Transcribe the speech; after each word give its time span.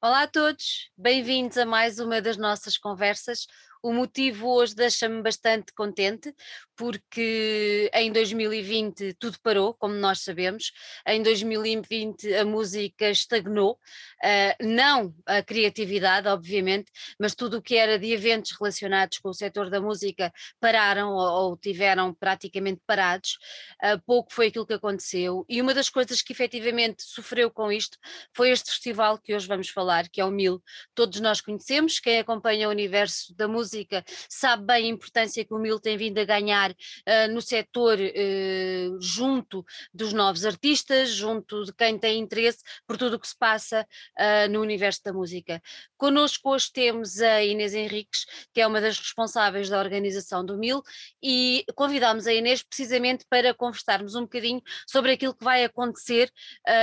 Olá 0.00 0.22
a 0.22 0.26
todos, 0.28 0.92
bem-vindos 0.96 1.58
a 1.58 1.66
mais 1.66 1.98
uma 1.98 2.22
das 2.22 2.36
nossas 2.36 2.78
conversas. 2.78 3.48
O 3.82 3.92
motivo 3.92 4.48
hoje 4.48 4.74
deixa-me 4.74 5.22
bastante 5.22 5.72
contente, 5.72 6.34
porque 6.76 7.90
em 7.92 8.12
2020 8.12 9.14
tudo 9.14 9.38
parou, 9.42 9.74
como 9.74 9.94
nós 9.94 10.20
sabemos. 10.20 10.72
Em 11.06 11.22
2020 11.22 12.34
a 12.34 12.44
música 12.44 13.10
estagnou, 13.10 13.72
uh, 13.72 14.64
não 14.66 15.14
a 15.26 15.42
criatividade, 15.42 16.28
obviamente, 16.28 16.90
mas 17.18 17.34
tudo 17.34 17.58
o 17.58 17.62
que 17.62 17.76
era 17.76 17.98
de 17.98 18.12
eventos 18.12 18.52
relacionados 18.52 19.18
com 19.18 19.28
o 19.28 19.34
setor 19.34 19.70
da 19.70 19.80
música 19.80 20.32
pararam 20.60 21.14
ou, 21.14 21.56
tiveram 21.56 22.14
praticamente 22.14 22.80
parados. 22.86 23.38
Uh, 23.82 24.00
pouco 24.06 24.32
foi 24.32 24.48
aquilo 24.48 24.66
que 24.66 24.74
aconteceu. 24.74 25.44
E 25.48 25.60
uma 25.60 25.74
das 25.74 25.88
coisas 25.88 26.22
que 26.22 26.32
efetivamente 26.32 27.02
sofreu 27.02 27.50
com 27.50 27.72
isto 27.72 27.98
foi 28.32 28.50
este 28.50 28.70
festival 28.70 29.18
que 29.18 29.34
hoje 29.34 29.48
vamos 29.48 29.68
falar, 29.68 30.08
que 30.08 30.20
é 30.20 30.24
o 30.24 30.30
Mil. 30.30 30.62
Todos 30.94 31.20
nós 31.20 31.40
conhecemos, 31.40 31.98
quem 31.98 32.18
acompanha 32.20 32.68
o 32.68 32.70
universo 32.70 33.34
da 33.34 33.48
música 33.48 33.67
música, 33.68 34.02
sabe 34.28 34.64
bem 34.64 34.86
a 34.86 34.88
importância 34.88 35.44
que 35.44 35.52
o 35.52 35.58
Mil 35.58 35.78
tem 35.78 35.96
vindo 35.96 36.18
a 36.18 36.24
ganhar 36.24 36.70
uh, 36.70 37.32
no 37.32 37.42
setor 37.42 37.98
uh, 37.98 39.00
junto 39.00 39.64
dos 39.92 40.14
novos 40.14 40.46
artistas, 40.46 41.10
junto 41.10 41.64
de 41.64 41.72
quem 41.74 41.98
tem 41.98 42.18
interesse 42.18 42.58
por 42.86 42.96
tudo 42.96 43.16
o 43.16 43.20
que 43.20 43.28
se 43.28 43.36
passa 43.36 43.86
uh, 44.18 44.50
no 44.50 44.60
universo 44.60 45.02
da 45.04 45.12
música. 45.12 45.60
Connosco 45.98 46.50
hoje 46.50 46.72
temos 46.72 47.20
a 47.20 47.44
Inês 47.44 47.74
Henriques, 47.74 48.24
que 48.54 48.60
é 48.60 48.66
uma 48.66 48.80
das 48.80 48.98
responsáveis 48.98 49.68
da 49.68 49.78
organização 49.78 50.44
do 50.44 50.56
Mil, 50.56 50.82
e 51.22 51.64
convidámos 51.74 52.26
a 52.26 52.32
Inês 52.32 52.62
precisamente 52.62 53.26
para 53.28 53.52
conversarmos 53.52 54.14
um 54.14 54.22
bocadinho 54.22 54.62
sobre 54.86 55.12
aquilo 55.12 55.34
que 55.34 55.44
vai 55.44 55.64
acontecer 55.64 56.30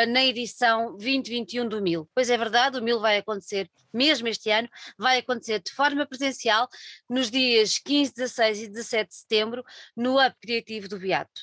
na 0.09 0.23
edição 0.23 0.95
2021 0.97 1.67
do 1.67 1.81
Mil. 1.81 2.09
Pois 2.13 2.29
é 2.29 2.37
verdade, 2.37 2.77
o 2.77 2.83
Mil 2.83 2.99
vai 2.99 3.17
acontecer 3.17 3.69
mesmo 3.93 4.27
este 4.27 4.51
ano, 4.51 4.67
vai 4.97 5.19
acontecer 5.19 5.59
de 5.59 5.71
forma 5.71 6.05
presencial 6.05 6.67
nos 7.09 7.29
dias 7.29 7.77
15, 7.79 8.13
16 8.13 8.61
e 8.63 8.67
17 8.67 9.09
de 9.09 9.15
setembro 9.15 9.63
no 9.95 10.19
Hub 10.19 10.35
Criativo 10.41 10.87
do 10.87 10.99
Beato. 10.99 11.41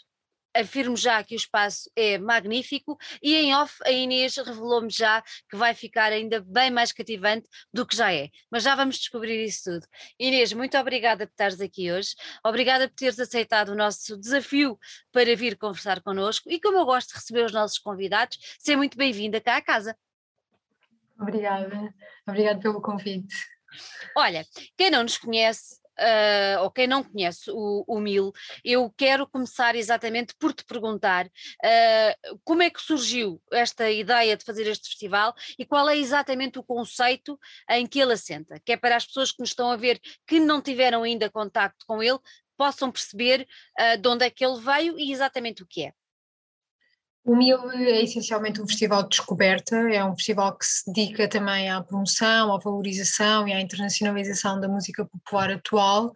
Afirmo 0.55 0.97
já 0.97 1.25
que 1.25 1.35
o 1.35 1.37
espaço 1.37 1.91
é 1.97 2.19
magnífico 2.19 2.99
e 3.23 3.35
em 3.35 3.55
off 3.55 3.75
a 3.87 3.91
Inês 3.91 4.37
revelou-me 4.37 4.91
já 4.91 5.23
que 5.49 5.57
vai 5.57 5.75
ficar 5.75 6.13
ainda 6.13 6.43
bem 6.43 6.71
mais 6.71 6.93
cativante 6.93 7.49
do 7.73 7.87
que 7.87 7.97
já 7.97 8.13
é. 8.13 8.29
Mas 8.51 8.63
já 8.63 8.75
vamos 8.75 8.99
descobrir 8.99 9.43
isso 9.43 9.71
tudo. 9.71 9.87
Inês, 10.19 10.53
muito 10.53 10.77
obrigada 10.77 11.27
por 11.27 11.33
estares 11.33 11.61
aqui 11.61 11.91
hoje. 11.91 12.15
Obrigada 12.45 12.87
por 12.87 12.95
teres 12.95 13.19
aceitado 13.19 13.71
o 13.71 13.75
nosso 13.75 14.17
desafio 14.19 14.79
para 15.11 15.35
vir 15.35 15.57
conversar 15.57 16.03
connosco 16.03 16.51
e 16.51 16.61
como 16.61 16.77
eu 16.77 16.85
gosto 16.85 17.09
de 17.09 17.15
receber 17.15 17.47
os 17.47 17.53
nossos 17.53 17.79
convidados, 17.79 18.39
seja 18.59 18.77
muito 18.77 18.97
bem-vinda 18.97 19.41
cá 19.41 19.57
à 19.57 19.63
casa. 19.63 19.97
Obrigada, 21.19 21.95
obrigada 22.27 22.61
pelo 22.61 22.83
convite. 22.83 23.35
Olha, 24.17 24.47
quem 24.77 24.91
não 24.91 25.03
nos 25.03 25.17
conhece, 25.17 25.77
uh, 25.99 26.63
ou 26.63 26.71
quem 26.71 26.87
não 26.87 27.03
conhece 27.03 27.51
o, 27.51 27.85
o 27.87 28.01
Mil, 28.01 28.33
eu 28.65 28.93
quero 28.97 29.27
começar 29.27 29.75
exatamente 29.75 30.35
por 30.39 30.53
te 30.53 30.65
perguntar 30.65 31.27
uh, 31.27 32.41
como 32.45 32.63
é 32.63 32.71
que 32.71 32.81
surgiu 32.81 33.41
esta 33.53 33.91
ideia 33.91 34.37
de 34.37 34.45
fazer 34.45 34.67
este 34.67 34.89
festival 34.89 35.35
e 35.59 35.65
qual 35.65 35.89
é 35.89 35.97
exatamente 35.97 36.59
o 36.59 36.65
conceito 36.65 37.39
em 37.71 37.87
que 37.87 38.01
ele 38.01 38.13
assenta, 38.13 38.61
que 38.61 38.73
é 38.73 38.77
para 38.77 38.97
as 38.97 39.07
pessoas 39.07 39.33
que 39.33 39.41
nos 39.41 39.51
estão 39.51 39.71
a 39.71 39.77
ver 39.77 40.01
que 40.27 40.41
não 40.41 40.61
tiveram 40.61 41.03
ainda 41.03 41.31
contacto 41.31 41.85
com 41.87 42.03
ele, 42.03 42.19
possam 42.57 42.93
perceber 42.93 43.47
uh, 43.79 44.01
de 44.01 44.09
onde 44.09 44.25
é 44.25 44.31
que 44.31 44.45
ele 44.45 44.61
veio 44.61 44.99
e 44.99 45.13
exatamente 45.13 45.63
o 45.63 45.67
que 45.67 45.85
é. 45.85 45.93
O 47.25 47.37
MIL 47.37 47.71
é 47.71 48.03
essencialmente 48.03 48.61
um 48.61 48.67
festival 48.67 49.05
de 49.05 49.11
descoberta, 49.11 49.77
é 49.77 50.05
um 50.05 50.17
festival 50.17 50.59
que 50.59 50.67
se 50.67 50.93
dedica 50.93 51.29
também 51.29 51.71
à 51.71 51.81
promoção, 51.81 52.53
à 52.53 52.59
valorização 52.59 53.47
e 53.47 53.53
à 53.53 53.61
internacionalização 53.61 54.61
da 54.61 54.67
música 54.67 55.05
popular 55.05 55.53
atual 55.53 56.13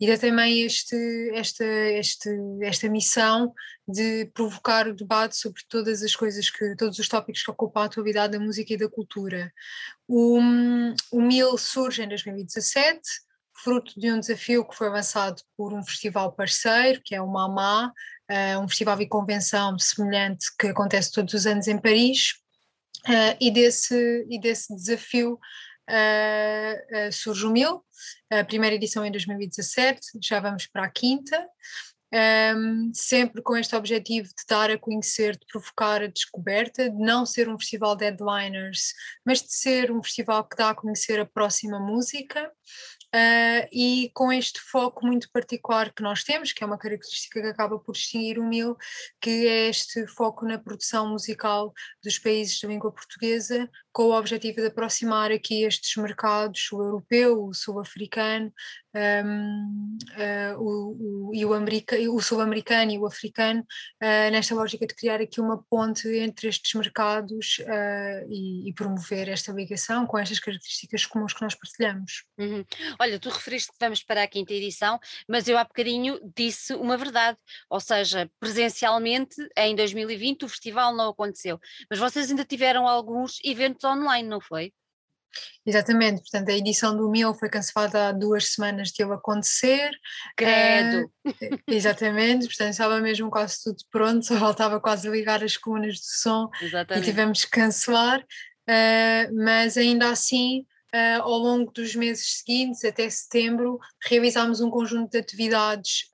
e 0.00 0.08
dá 0.08 0.18
também 0.18 0.62
este, 0.62 0.96
esta, 1.32 1.64
este, 1.64 2.28
esta 2.60 2.88
missão 2.88 3.54
de 3.86 4.26
provocar 4.34 4.88
o 4.88 4.96
debate 4.96 5.36
sobre 5.36 5.62
todas 5.68 6.02
as 6.02 6.16
coisas 6.16 6.50
que, 6.50 6.74
todos 6.74 6.98
os 6.98 7.08
tópicos 7.08 7.44
que 7.44 7.50
ocupam 7.52 7.82
a 7.82 7.84
atualidade 7.84 8.32
da 8.32 8.44
música 8.44 8.74
e 8.74 8.78
da 8.78 8.88
cultura. 8.88 9.52
O, 10.08 10.40
o 11.12 11.22
MIL 11.22 11.56
surge 11.56 12.02
em 12.02 12.08
2017, 12.08 13.00
fruto 13.62 13.98
de 13.98 14.10
um 14.10 14.18
desafio 14.18 14.66
que 14.66 14.74
foi 14.74 14.88
avançado 14.88 15.40
por 15.56 15.72
um 15.72 15.84
festival 15.84 16.32
parceiro, 16.32 17.00
que 17.04 17.14
é 17.14 17.22
o 17.22 17.28
MAMA, 17.28 17.92
uh, 18.30 18.60
um 18.60 18.68
festival 18.68 19.00
e 19.00 19.08
convenção 19.08 19.78
semelhante 19.78 20.46
que 20.58 20.68
acontece 20.68 21.12
todos 21.12 21.34
os 21.34 21.46
anos 21.46 21.66
em 21.68 21.78
Paris, 21.78 22.34
uh, 23.06 23.36
e, 23.40 23.50
desse, 23.50 24.26
e 24.28 24.40
desse 24.40 24.74
desafio 24.74 25.34
uh, 25.34 27.12
surge 27.12 27.46
o 27.46 27.50
Mil, 27.50 27.84
a 28.30 28.44
primeira 28.44 28.76
edição 28.76 29.04
em 29.04 29.10
2017, 29.10 30.00
já 30.22 30.40
vamos 30.40 30.66
para 30.66 30.84
a 30.84 30.90
quinta, 30.90 31.46
um, 32.12 32.90
sempre 32.94 33.42
com 33.42 33.56
este 33.56 33.76
objetivo 33.76 34.28
de 34.28 34.44
dar 34.48 34.70
a 34.70 34.78
conhecer, 34.78 35.32
de 35.32 35.44
provocar 35.46 36.02
a 36.02 36.06
descoberta, 36.06 36.88
de 36.88 36.96
não 36.96 37.26
ser 37.26 37.48
um 37.48 37.58
festival 37.58 37.94
de 37.94 38.04
headliners, 38.04 38.94
mas 39.24 39.42
de 39.42 39.52
ser 39.52 39.90
um 39.90 40.02
festival 40.02 40.44
que 40.44 40.56
dá 40.56 40.70
a 40.70 40.74
conhecer 40.74 41.20
a 41.20 41.26
próxima 41.26 41.78
música 41.78 42.50
Uh, 43.14 43.64
e 43.72 44.10
com 44.12 44.30
este 44.30 44.60
foco 44.60 45.06
muito 45.06 45.30
particular 45.30 45.90
que 45.94 46.02
nós 46.02 46.22
temos, 46.24 46.52
que 46.52 46.62
é 46.62 46.66
uma 46.66 46.76
característica 46.76 47.40
que 47.40 47.46
acaba 47.46 47.78
por 47.78 47.92
distinguir 47.92 48.38
o 48.38 48.44
MIL, 48.44 48.76
que 49.18 49.46
é 49.46 49.68
este 49.70 50.06
foco 50.06 50.44
na 50.44 50.58
produção 50.58 51.08
musical 51.08 51.72
dos 52.04 52.18
países 52.18 52.58
de 52.58 52.66
língua 52.66 52.92
portuguesa, 52.92 53.68
com 53.98 54.04
o 54.04 54.16
objetivo 54.16 54.60
de 54.60 54.68
aproximar 54.68 55.32
aqui 55.32 55.64
estes 55.64 55.96
mercados, 55.96 56.70
o 56.70 56.80
europeu, 56.80 57.46
o 57.46 57.52
sul-africano, 57.52 58.52
um, 58.94 59.98
uh, 60.12 60.62
o, 60.62 61.30
o, 61.30 61.34
e 61.34 61.44
o, 61.44 62.14
o 62.14 62.22
sul-americano 62.22 62.92
e 62.92 62.98
o 62.98 63.06
africano, 63.06 63.60
uh, 63.60 64.30
nesta 64.30 64.54
lógica 64.54 64.86
de 64.86 64.94
criar 64.94 65.20
aqui 65.20 65.40
uma 65.40 65.64
ponte 65.68 66.08
entre 66.16 66.46
estes 66.46 66.74
mercados 66.74 67.58
uh, 67.58 68.26
e, 68.30 68.68
e, 68.68 68.72
promover 68.72 69.28
esta 69.28 69.50
ligação 69.50 70.06
com 70.06 70.16
estas 70.16 70.38
características 70.38 71.04
comuns 71.04 71.32
que 71.32 71.42
nós 71.42 71.56
partilhamos. 71.56 72.24
Uhum. 72.38 72.64
Olha, 73.00 73.18
tu 73.18 73.30
referiste 73.30 73.72
que 73.72 73.78
vamos 73.80 74.04
para 74.04 74.22
a 74.22 74.28
quinta 74.28 74.52
edição, 74.52 75.00
mas 75.28 75.48
eu 75.48 75.58
há 75.58 75.64
bocadinho 75.64 76.20
disse 76.36 76.72
uma 76.72 76.96
verdade, 76.96 77.36
ou 77.68 77.80
seja, 77.80 78.30
presencialmente 78.38 79.34
em 79.56 79.74
2020 79.74 80.44
o 80.44 80.48
festival 80.48 80.94
não 80.94 81.10
aconteceu, 81.10 81.58
mas 81.90 81.98
vocês 81.98 82.30
ainda 82.30 82.44
tiveram 82.44 82.86
alguns 82.86 83.38
eventos 83.44 83.87
online, 83.92 84.28
não 84.28 84.40
foi? 84.40 84.72
Exatamente, 85.64 86.22
portanto 86.22 86.48
a 86.48 86.52
edição 86.52 86.96
do 86.96 87.10
Mil 87.10 87.34
foi 87.34 87.48
cancelada 87.48 88.08
há 88.08 88.12
duas 88.12 88.52
semanas 88.52 88.88
de 88.88 89.02
ele 89.02 89.12
acontecer. 89.12 89.90
Credo! 90.36 91.10
Uh, 91.26 91.58
exatamente, 91.68 92.46
portanto 92.46 92.70
estava 92.70 93.00
mesmo 93.00 93.30
quase 93.30 93.62
tudo 93.62 93.76
pronto, 93.90 94.24
só 94.24 94.36
faltava 94.38 94.80
quase 94.80 95.08
ligar 95.08 95.44
as 95.44 95.56
colunas 95.56 95.96
de 95.96 96.20
som 96.20 96.48
exatamente. 96.62 97.04
e 97.04 97.10
tivemos 97.10 97.44
que 97.44 97.50
cancelar, 97.50 98.20
uh, 98.20 99.44
mas 99.44 99.76
ainda 99.76 100.10
assim 100.10 100.64
Uh, 100.88 101.20
ao 101.20 101.36
longo 101.36 101.70
dos 101.70 101.94
meses 101.94 102.38
seguintes, 102.38 102.82
até 102.82 103.10
setembro, 103.10 103.78
realizámos 104.06 104.62
um 104.62 104.70
conjunto 104.70 105.10
de 105.10 105.18
atividades 105.18 106.08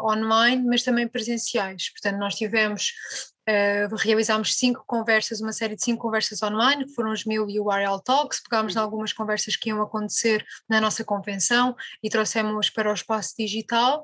online, 0.00 0.64
mas 0.66 0.82
também 0.82 1.06
presenciais. 1.06 1.90
Portanto, 1.92 2.18
nós 2.18 2.34
tivemos 2.34 2.90
Uh, 3.46 3.94
realizámos 3.96 4.56
cinco 4.56 4.82
conversas, 4.86 5.40
uma 5.42 5.52
série 5.52 5.76
de 5.76 5.84
cinco 5.84 6.00
conversas 6.00 6.42
online, 6.42 6.86
que 6.86 6.94
foram 6.94 7.12
os 7.12 7.26
mil 7.26 7.48
e 7.50 7.60
o 7.60 7.70
RL 7.70 8.00
Talks, 8.02 8.40
pegámos 8.40 8.74
em 8.74 8.78
uhum. 8.78 8.84
algumas 8.84 9.12
conversas 9.12 9.54
que 9.54 9.68
iam 9.68 9.82
acontecer 9.82 10.42
na 10.66 10.80
nossa 10.80 11.04
convenção 11.04 11.76
e 12.02 12.08
trouxemos 12.08 12.70
para 12.70 12.90
o 12.90 12.94
espaço 12.94 13.34
digital, 13.38 14.02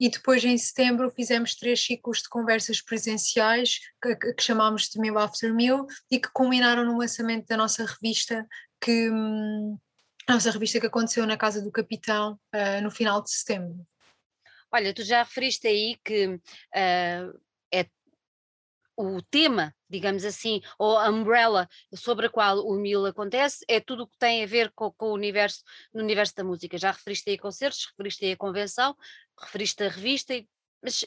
e 0.00 0.08
depois 0.08 0.44
em 0.44 0.58
setembro 0.58 1.08
fizemos 1.10 1.54
três 1.54 1.84
ciclos 1.84 2.22
de 2.22 2.28
conversas 2.28 2.80
presenciais, 2.80 3.78
que, 4.02 4.16
que 4.16 4.42
chamámos 4.42 4.88
de 4.88 4.98
Mil 4.98 5.16
After 5.18 5.54
Mil, 5.54 5.86
e 6.10 6.18
que 6.18 6.28
culminaram 6.32 6.84
no 6.84 6.98
lançamento 6.98 7.46
da 7.46 7.56
nossa 7.56 7.84
revista, 7.84 8.44
que 8.80 9.08
hum, 9.08 9.78
a 10.26 10.34
nossa 10.34 10.50
revista 10.50 10.80
que 10.80 10.86
aconteceu 10.86 11.26
na 11.26 11.36
Casa 11.36 11.62
do 11.62 11.70
Capitão 11.70 12.38
uh, 12.54 12.82
no 12.82 12.90
final 12.90 13.22
de 13.22 13.30
setembro. 13.30 13.86
Olha, 14.72 14.94
tu 14.94 15.02
já 15.02 15.22
referiste 15.22 15.66
aí 15.66 15.98
que 16.04 16.26
uh, 16.28 17.40
o 19.00 19.22
tema, 19.22 19.74
digamos 19.88 20.24
assim, 20.24 20.60
ou 20.78 20.96
a 20.98 21.08
umbrella 21.08 21.68
sobre 21.94 22.26
a 22.26 22.30
qual 22.30 22.58
o 22.66 22.74
Mil 22.74 23.06
acontece, 23.06 23.64
é 23.68 23.80
tudo 23.80 24.04
o 24.04 24.06
que 24.06 24.18
tem 24.18 24.42
a 24.42 24.46
ver 24.46 24.70
com, 24.74 24.90
com, 24.92 25.06
o 25.06 25.14
universo, 25.14 25.62
no 25.92 26.02
universo 26.02 26.34
da 26.34 26.44
música. 26.44 26.78
Já 26.78 26.90
referiste 26.90 27.30
aí 27.30 27.38
concertos, 27.38 27.86
referiste 27.86 28.24
aí 28.24 28.32
a 28.32 28.36
convenção, 28.36 28.96
referiste 29.38 29.82
a 29.82 29.88
revista, 29.88 30.34
mas 30.82 31.04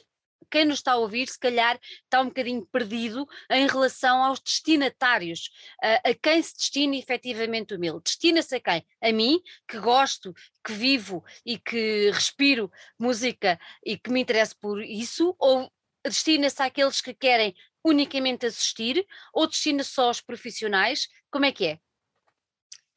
quem 0.50 0.64
nos 0.64 0.78
está 0.78 0.92
a 0.92 0.96
ouvir, 0.96 1.26
se 1.28 1.38
calhar, 1.38 1.78
está 2.02 2.20
um 2.20 2.26
bocadinho 2.26 2.66
perdido 2.66 3.26
em 3.50 3.66
relação 3.66 4.22
aos 4.22 4.40
destinatários, 4.40 5.50
a, 5.82 6.10
a 6.10 6.14
quem 6.14 6.42
se 6.42 6.56
destina 6.56 6.96
efetivamente 6.96 7.74
o 7.74 7.78
Mil. 7.78 8.00
Destina-se 8.00 8.54
a 8.54 8.60
quem? 8.60 8.86
A 9.00 9.12
mim, 9.12 9.40
que 9.66 9.78
gosto, 9.78 10.32
que 10.64 10.72
vivo 10.72 11.24
e 11.44 11.58
que 11.58 12.10
respiro 12.10 12.70
música 12.98 13.58
e 13.84 13.98
que 13.98 14.10
me 14.10 14.20
interesso 14.20 14.56
por 14.58 14.82
isso, 14.82 15.34
ou 15.38 15.70
destina-se 16.04 16.62
àqueles 16.62 17.00
que 17.00 17.14
querem 17.14 17.54
unicamente 17.84 18.46
assistir 18.46 19.06
ou 19.32 19.46
destina 19.46 19.84
só 19.84 20.06
aos 20.06 20.20
profissionais? 20.20 21.06
Como 21.30 21.44
é 21.44 21.52
que 21.52 21.66
é? 21.66 21.78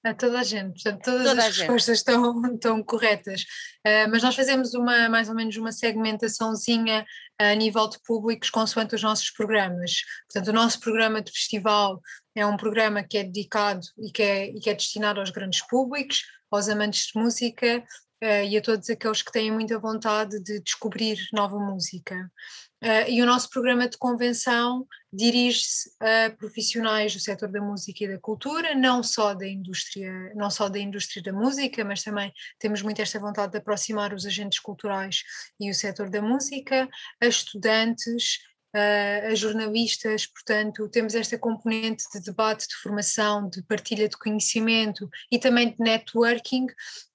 A 0.03 0.13
toda 0.13 0.39
a 0.39 0.43
gente, 0.43 0.81
portanto, 0.81 1.03
todas 1.03 1.27
toda 1.27 1.45
as 1.45 1.57
respostas 1.57 1.97
estão, 1.97 2.41
estão 2.53 2.83
corretas. 2.83 3.41
Uh, 3.85 4.09
mas 4.09 4.23
nós 4.23 4.35
fazemos 4.35 4.73
uma, 4.73 5.09
mais 5.09 5.27
ou 5.27 5.35
menos 5.35 5.57
uma 5.57 5.71
segmentaçãozinha 5.71 7.05
a 7.37 7.53
nível 7.55 7.89
de 7.89 7.97
públicos 8.05 8.49
consoante 8.49 8.95
os 8.95 9.03
nossos 9.03 9.29
programas. 9.31 10.03
Portanto, 10.31 10.49
o 10.49 10.53
nosso 10.53 10.79
programa 10.79 11.21
de 11.21 11.31
festival 11.31 11.99
é 12.35 12.45
um 12.45 12.55
programa 12.55 13.03
que 13.03 13.17
é 13.17 13.23
dedicado 13.23 13.85
e 13.97 14.11
que 14.11 14.23
é, 14.23 14.45
e 14.49 14.59
que 14.59 14.69
é 14.69 14.73
destinado 14.73 15.19
aos 15.19 15.29
grandes 15.29 15.65
públicos, 15.67 16.23
aos 16.49 16.69
amantes 16.69 17.07
de 17.07 17.19
música 17.19 17.83
uh, 18.23 18.45
e 18.45 18.57
a 18.57 18.61
todos 18.61 18.89
aqueles 18.89 19.21
que 19.21 19.31
têm 19.31 19.51
muita 19.51 19.79
vontade 19.79 20.39
de 20.41 20.59
descobrir 20.61 21.17
nova 21.33 21.59
música. 21.59 22.31
Uh, 22.83 23.09
e 23.09 23.21
o 23.23 23.25
nosso 23.25 23.49
programa 23.49 23.89
de 23.89 23.97
convenção 23.97 24.85
dirige-se 25.11 25.89
a 25.99 26.29
profissionais 26.37 27.13
do 27.13 27.19
setor 27.19 27.51
da 27.51 27.59
música 27.59 28.03
e 28.03 28.07
da 28.07 28.19
cultura, 28.19 28.75
não 28.75 29.01
só 29.01 29.33
da 29.33 29.47
indústria, 29.47 30.11
não 30.35 30.49
só 30.49 30.69
da 30.69 30.77
indústria 30.77 31.23
da 31.23 31.33
música, 31.33 31.83
mas 31.83 32.03
também 32.03 32.31
temos 32.59 32.81
muito 32.83 33.01
esta 33.01 33.19
vontade 33.19 33.53
de 33.53 33.57
aproximar 33.57 34.13
os 34.13 34.25
agentes 34.25 34.59
culturais 34.59 35.23
e 35.59 35.71
o 35.71 35.73
setor 35.73 36.09
da 36.09 36.21
música, 36.21 36.87
a 37.21 37.25
estudantes, 37.25 38.39
a 39.31 39.35
jornalistas, 39.35 40.25
portanto, 40.25 40.87
temos 40.89 41.15
esta 41.15 41.37
componente 41.37 42.03
de 42.13 42.21
debate, 42.21 42.67
de 42.67 42.75
formação, 42.75 43.49
de 43.49 43.61
partilha 43.63 44.07
de 44.07 44.17
conhecimento 44.17 45.09
e 45.31 45.39
também 45.39 45.71
de 45.71 45.79
networking, 45.79 46.67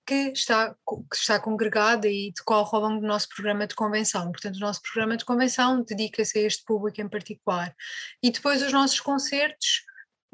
que 0.07 0.33
está, 0.35 0.75
que 0.75 1.17
está 1.17 1.39
congregada 1.39 2.09
e 2.09 2.33
decorre 2.37 2.71
ao 2.73 2.81
longo 2.81 3.01
do 3.01 3.07
nosso 3.07 3.29
programa 3.29 3.67
de 3.67 3.75
convenção. 3.75 4.31
Portanto, 4.33 4.57
o 4.57 4.61
nosso 4.61 4.83
programa 4.83 5.17
de 5.17 5.25
convenção 5.25 5.83
dedica-se 5.83 6.39
a 6.39 6.43
este 6.43 6.65
público 6.65 7.01
em 7.01 7.09
particular. 7.09 7.75
E 8.23 8.31
depois 8.31 8.63
os 8.63 8.73
nossos 8.73 9.01
concertos 9.01 9.85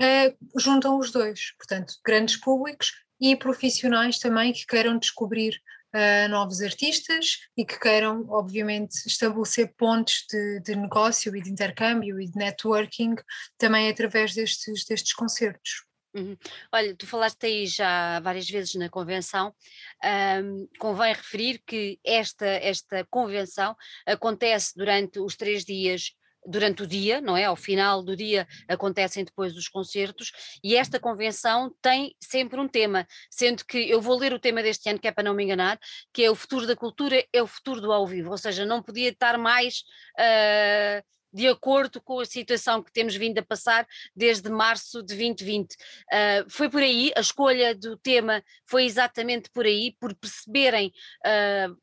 eh, 0.01 0.35
juntam 0.57 0.99
os 0.99 1.11
dois, 1.11 1.53
portanto, 1.59 1.95
grandes 2.05 2.37
públicos 2.37 2.93
e 3.21 3.37
profissionais 3.37 4.19
também 4.19 4.53
que 4.53 4.65
queiram 4.65 4.99
descobrir 4.99 5.61
uh, 5.95 6.29
novos 6.29 6.61
artistas 6.61 7.39
e 7.57 7.65
que 7.65 7.79
queiram, 7.79 8.27
obviamente, 8.29 9.07
estabelecer 9.07 9.75
pontos 9.77 10.25
de, 10.31 10.61
de, 10.61 10.77
negócio 10.77 11.35
e 11.37 11.43
de 11.43 11.51
intercâmbio 11.51 12.21
e 12.21 12.27
de 12.27 12.37
networking 12.37 13.15
também 13.57 13.89
através 13.89 14.35
destes, 14.35 14.85
destes 14.85 15.13
concertos. 15.13 15.89
Uhum. 16.15 16.37
Olha, 16.73 16.97
tu 16.97 17.07
falaste 17.07 17.45
aí 17.45 17.67
já 17.67 18.19
várias 18.21 18.49
vezes 18.49 18.75
na 18.75 18.89
convenção, 18.89 19.55
um, 20.43 20.67
convém 20.79 21.13
referir 21.13 21.63
que 21.67 22.01
esta, 22.05 22.47
esta 22.47 23.07
convenção 23.11 23.77
acontece 24.07 24.73
durante 24.75 25.21
os 25.21 25.37
três 25.37 25.65
dias 25.65 26.13
durante 26.49 26.83
o 26.83 26.87
dia, 26.87 27.21
não 27.21 27.37
é? 27.37 27.45
Ao 27.45 27.57
final 27.57 28.03
do 28.03 28.17
dia 28.17 28.49
acontecem 28.67 29.25
depois 29.25 29.57
os 29.57 29.69
concertos 29.69 30.33
e 30.65 30.75
esta 30.75 30.99
convenção 30.99 31.75
tem 31.83 32.15
sempre 32.21 32.59
um 32.59 32.67
tema, 32.67 33.07
sendo 33.31 33.65
que 33.65 33.79
eu 33.89 34.01
vou 34.01 34.19
ler 34.19 34.33
o 34.33 34.39
tema 34.39 34.63
deste 34.63 34.89
ano, 34.89 34.99
que 34.99 35.09
é 35.09 35.13
para 35.13 35.25
não 35.25 35.35
me 35.35 35.45
enganar, 35.45 35.79
que 36.13 36.25
é 36.25 36.31
o 36.31 36.35
futuro 36.35 36.67
da 36.67 36.75
cultura, 36.75 37.25
é 37.33 37.43
o 37.43 37.47
futuro 37.47 37.81
do 37.81 37.93
ao 37.93 38.07
vivo, 38.07 38.31
ou 38.31 38.39
seja, 38.39 38.65
não 38.65 38.83
podia 38.83 39.11
estar 39.11 39.37
mais. 39.39 39.83
Uh, 40.19 41.03
de 41.33 41.47
acordo 41.47 42.01
com 42.01 42.21
a 42.21 42.25
situação 42.25 42.83
que 42.83 42.91
temos 42.91 43.15
vindo 43.15 43.39
a 43.39 43.45
passar 43.45 43.87
desde 44.17 44.49
março 44.49 45.03
de 45.03 45.15
2020. 45.15 45.73
Uh, 45.73 45.77
ah, 46.11 46.45
foi 46.49 46.71
por 46.71 46.81
aí, 46.81 47.13
a 47.15 47.21
escolha 47.21 47.75
do 47.75 47.97
tema 47.99 48.43
foi 48.67 48.85
exatamente 48.85 49.51
por 49.51 49.67
aí, 49.67 49.95
por 50.01 50.15
perceberem. 50.15 50.93
Uh, 51.25 51.77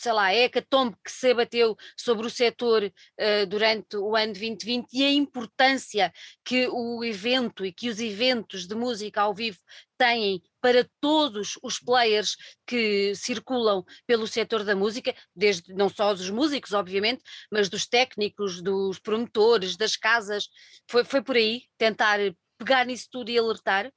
sei 0.00 0.12
lá, 0.12 0.26
a 0.26 0.34
hecatombe 0.34 0.96
que 1.04 1.12
se 1.12 1.30
abateu 1.30 1.76
sobre 1.94 2.26
o 2.26 2.30
setor 2.30 2.84
uh, 2.84 3.46
durante 3.46 3.98
o 3.98 4.16
ano 4.16 4.32
de 4.32 4.40
2020 4.40 4.88
e 4.94 5.04
a 5.04 5.10
importância 5.10 6.10
que 6.42 6.66
o 6.68 7.04
evento 7.04 7.66
e 7.66 7.72
que 7.72 7.90
os 7.90 8.00
eventos 8.00 8.66
de 8.66 8.74
música 8.74 9.20
ao 9.20 9.34
vivo 9.34 9.58
têm 9.98 10.42
para 10.58 10.88
todos 11.00 11.58
os 11.62 11.78
players 11.78 12.34
que 12.66 13.14
circulam 13.14 13.84
pelo 14.06 14.26
setor 14.26 14.64
da 14.64 14.74
música, 14.74 15.14
desde 15.36 15.74
não 15.74 15.90
só 15.90 16.14
dos 16.14 16.30
músicos, 16.30 16.72
obviamente, 16.72 17.22
mas 17.52 17.68
dos 17.68 17.86
técnicos, 17.86 18.62
dos 18.62 18.98
promotores, 18.98 19.76
das 19.76 19.96
casas. 19.96 20.48
Foi, 20.88 21.04
foi 21.04 21.22
por 21.22 21.36
aí 21.36 21.64
tentar 21.76 22.18
pegar 22.56 22.86
nisso 22.86 23.08
tudo 23.10 23.30
e 23.30 23.38
alertar? 23.38 23.92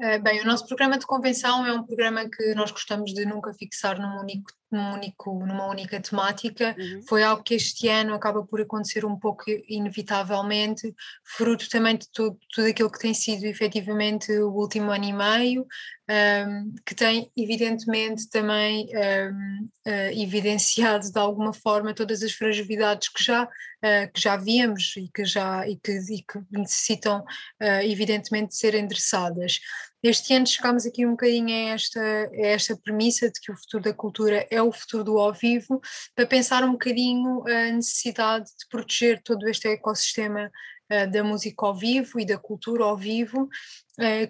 Eh, 0.00 0.18
bem, 0.18 0.40
o 0.40 0.44
nosso 0.44 0.66
programa 0.66 0.98
de 0.98 1.06
convenção 1.06 1.64
é 1.64 1.72
um 1.72 1.84
programa 1.84 2.28
que 2.28 2.54
nós 2.54 2.72
gostamos 2.72 3.14
de 3.14 3.24
nunca 3.24 3.54
fixar 3.54 4.00
num 4.00 4.20
único 4.20 4.50
num 4.70 4.94
único, 4.94 5.46
numa 5.46 5.66
única 5.66 6.00
temática, 6.00 6.74
uhum. 6.78 7.02
foi 7.08 7.22
algo 7.22 7.42
que 7.42 7.54
este 7.54 7.88
ano 7.88 8.14
acaba 8.14 8.44
por 8.44 8.60
acontecer 8.60 9.04
um 9.04 9.18
pouco 9.18 9.44
inevitavelmente, 9.68 10.94
fruto 11.22 11.68
também 11.68 11.96
de 11.96 12.08
tudo, 12.12 12.38
tudo 12.52 12.68
aquilo 12.68 12.90
que 12.90 12.98
tem 12.98 13.14
sido 13.14 13.44
efetivamente 13.44 14.32
o 14.32 14.50
último 14.50 14.90
ano 14.90 15.04
e 15.04 15.12
meio, 15.12 15.66
um, 16.10 16.74
que 16.84 16.94
tem 16.94 17.30
evidentemente 17.36 18.28
também 18.28 18.88
um, 18.94 19.68
uh, 19.86 20.22
evidenciado 20.22 21.10
de 21.10 21.18
alguma 21.18 21.52
forma 21.52 21.94
todas 21.94 22.22
as 22.22 22.32
fragilidades 22.32 23.08
que 23.08 23.22
já, 23.22 23.44
uh, 23.44 24.12
que 24.12 24.20
já 24.20 24.36
víamos 24.36 24.94
e 24.96 25.08
que, 25.08 25.24
já, 25.24 25.66
e 25.66 25.76
que, 25.76 25.92
e 25.92 26.22
que 26.22 26.40
necessitam 26.50 27.20
uh, 27.20 27.82
evidentemente 27.82 28.48
de 28.48 28.56
ser 28.56 28.74
endereçadas. 28.74 29.60
Este 30.06 30.34
ano 30.34 30.46
chegámos 30.46 30.84
aqui 30.84 31.06
um 31.06 31.12
bocadinho 31.12 31.48
a 31.48 31.72
esta, 31.72 31.98
a 31.98 32.46
esta 32.48 32.76
premissa 32.76 33.30
de 33.30 33.40
que 33.40 33.50
o 33.50 33.56
futuro 33.56 33.84
da 33.84 33.94
cultura 33.94 34.46
é 34.50 34.60
o 34.60 34.70
futuro 34.70 35.02
do 35.02 35.18
ao 35.18 35.32
vivo, 35.32 35.80
para 36.14 36.26
pensar 36.26 36.62
um 36.62 36.72
bocadinho 36.72 37.42
a 37.48 37.70
necessidade 37.70 38.44
de 38.44 38.68
proteger 38.68 39.22
todo 39.22 39.48
este 39.48 39.66
ecossistema 39.66 40.50
uh, 40.92 41.10
da 41.10 41.24
música 41.24 41.64
ao 41.64 41.74
vivo 41.74 42.20
e 42.20 42.26
da 42.26 42.36
cultura 42.36 42.84
ao 42.84 42.98
vivo 42.98 43.48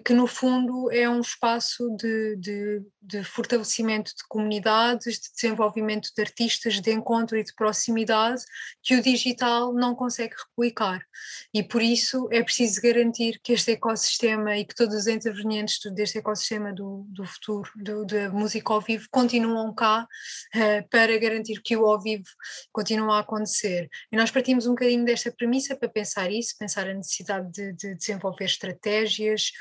que 0.03 0.13
no 0.13 0.27
fundo 0.27 0.91
é 0.91 1.09
um 1.09 1.21
espaço 1.21 1.89
de, 1.97 2.35
de, 2.35 2.81
de, 3.01 3.23
fortalecimento 3.23 4.11
de 4.11 4.23
comunidades, 4.29 5.19
de 5.19 5.31
desenvolvimento 5.33 6.11
de 6.15 6.21
artistas, 6.21 6.79
de 6.79 6.91
encontro 6.91 7.35
e 7.35 7.43
de 7.43 7.53
proximidade 7.55 8.43
que 8.83 8.95
o 8.95 9.01
digital 9.01 9.73
não 9.73 9.95
consegue 9.95 10.35
replicar. 10.35 11.03
E 11.51 11.63
por 11.63 11.81
isso 11.81 12.27
é 12.31 12.43
preciso 12.43 12.79
garantir 12.79 13.39
que 13.41 13.53
este 13.53 13.71
ecossistema 13.71 14.55
e 14.55 14.65
que 14.65 14.75
todos 14.75 14.95
os 14.95 15.07
intervenientes 15.07 15.79
deste 15.93 16.19
ecossistema 16.19 16.71
do, 16.71 17.03
do 17.09 17.25
futuro, 17.25 17.71
do, 17.75 18.05
da 18.05 18.29
música 18.29 18.71
ao 18.71 18.81
vivo, 18.81 19.07
continuam 19.09 19.73
cá 19.73 20.07
uh, 20.55 20.89
para 20.89 21.17
garantir 21.17 21.59
que 21.63 21.75
o 21.75 21.85
ao 21.85 21.99
vivo 21.99 22.29
continua 22.71 23.17
a 23.17 23.19
acontecer. 23.21 23.89
E 24.11 24.15
nós 24.15 24.29
partimos 24.29 24.67
um 24.67 24.75
bocadinho 24.75 25.05
desta 25.05 25.31
premissa 25.31 25.75
para 25.75 25.89
pensar 25.89 26.31
isso, 26.31 26.55
pensar 26.59 26.87
a 26.87 26.93
necessidade 26.93 27.51
de, 27.51 27.73
de 27.73 27.95
desenvolver 27.95 28.45
estratégias, 28.45 29.54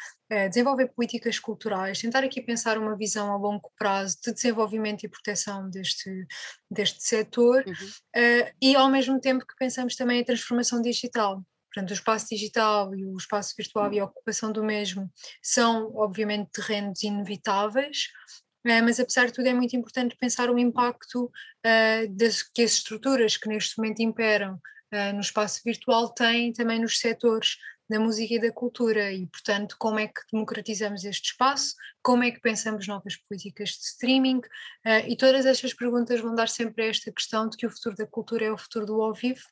desenvolver 0.49 0.89
políticas 0.89 1.39
culturais, 1.39 2.01
tentar 2.01 2.25
aqui 2.25 2.41
pensar 2.41 2.79
uma 2.79 2.97
visão 2.97 3.33
a 3.33 3.37
longo 3.37 3.71
prazo 3.79 4.19
de 4.25 4.33
desenvolvimento 4.33 5.05
e 5.05 5.09
proteção 5.09 5.69
deste, 5.71 6.27
deste 6.71 7.03
setor 7.05 7.63
uhum. 7.67 7.73
uh, 7.75 8.53
e 8.61 8.75
ao 8.75 8.91
mesmo 8.91 9.21
tempo 9.21 9.47
que 9.47 9.55
pensamos 9.59 9.95
também 9.95 10.21
a 10.21 10.25
transformação 10.25 10.81
digital. 10.81 11.45
Portanto, 11.73 11.91
o 11.91 11.95
espaço 11.95 12.29
digital 12.31 12.95
e 12.95 13.05
o 13.05 13.17
espaço 13.17 13.53
virtual 13.57 13.93
e 13.93 13.99
a 14.01 14.05
ocupação 14.05 14.53
do 14.53 14.63
mesmo 14.63 15.11
são, 15.43 15.93
obviamente, 15.95 16.51
terrenos 16.53 17.03
inevitáveis, 17.03 18.09
é, 18.65 18.81
mas 18.81 18.99
apesar 18.99 19.27
de 19.27 19.33
tudo 19.33 19.49
é 19.49 19.53
muito 19.53 19.77
importante 19.77 20.17
pensar 20.19 20.49
o 20.49 20.59
impacto 20.59 21.31
das, 22.11 22.43
que 22.43 22.63
as 22.63 22.73
estruturas 22.75 23.37
que 23.37 23.49
neste 23.49 23.77
momento 23.77 24.01
imperam 24.01 24.59
no 25.13 25.21
espaço 25.21 25.61
virtual 25.65 26.15
têm 26.15 26.53
também 26.53 26.81
nos 26.81 26.99
setores 26.99 27.57
da 27.89 28.01
música 28.01 28.35
e 28.35 28.41
da 28.41 28.53
cultura. 28.53 29.13
E, 29.13 29.27
portanto, 29.27 29.77
como 29.79 29.99
é 29.99 30.09
que 30.09 30.21
democratizamos 30.33 31.05
este 31.05 31.31
espaço, 31.31 31.75
como 32.03 32.23
é 32.23 32.31
que 32.31 32.41
pensamos 32.41 32.87
novas 32.87 33.17
políticas 33.17 33.71
de 33.71 33.85
streaming? 33.85 34.39
Uh, 34.39 35.09
e 35.09 35.17
todas 35.17 35.47
estas 35.47 35.75
perguntas 35.75 36.21
vão 36.21 36.35
dar 36.35 36.49
sempre 36.49 36.85
a 36.85 36.89
esta 36.89 37.13
questão 37.13 37.49
de 37.49 37.57
que 37.57 37.67
o 37.67 37.71
futuro 37.71 37.97
da 37.97 38.07
cultura 38.07 38.47
é 38.47 38.53
o 38.53 38.59
futuro 38.59 38.87
do 38.87 39.03
ao 39.03 39.15
vivo 39.15 39.45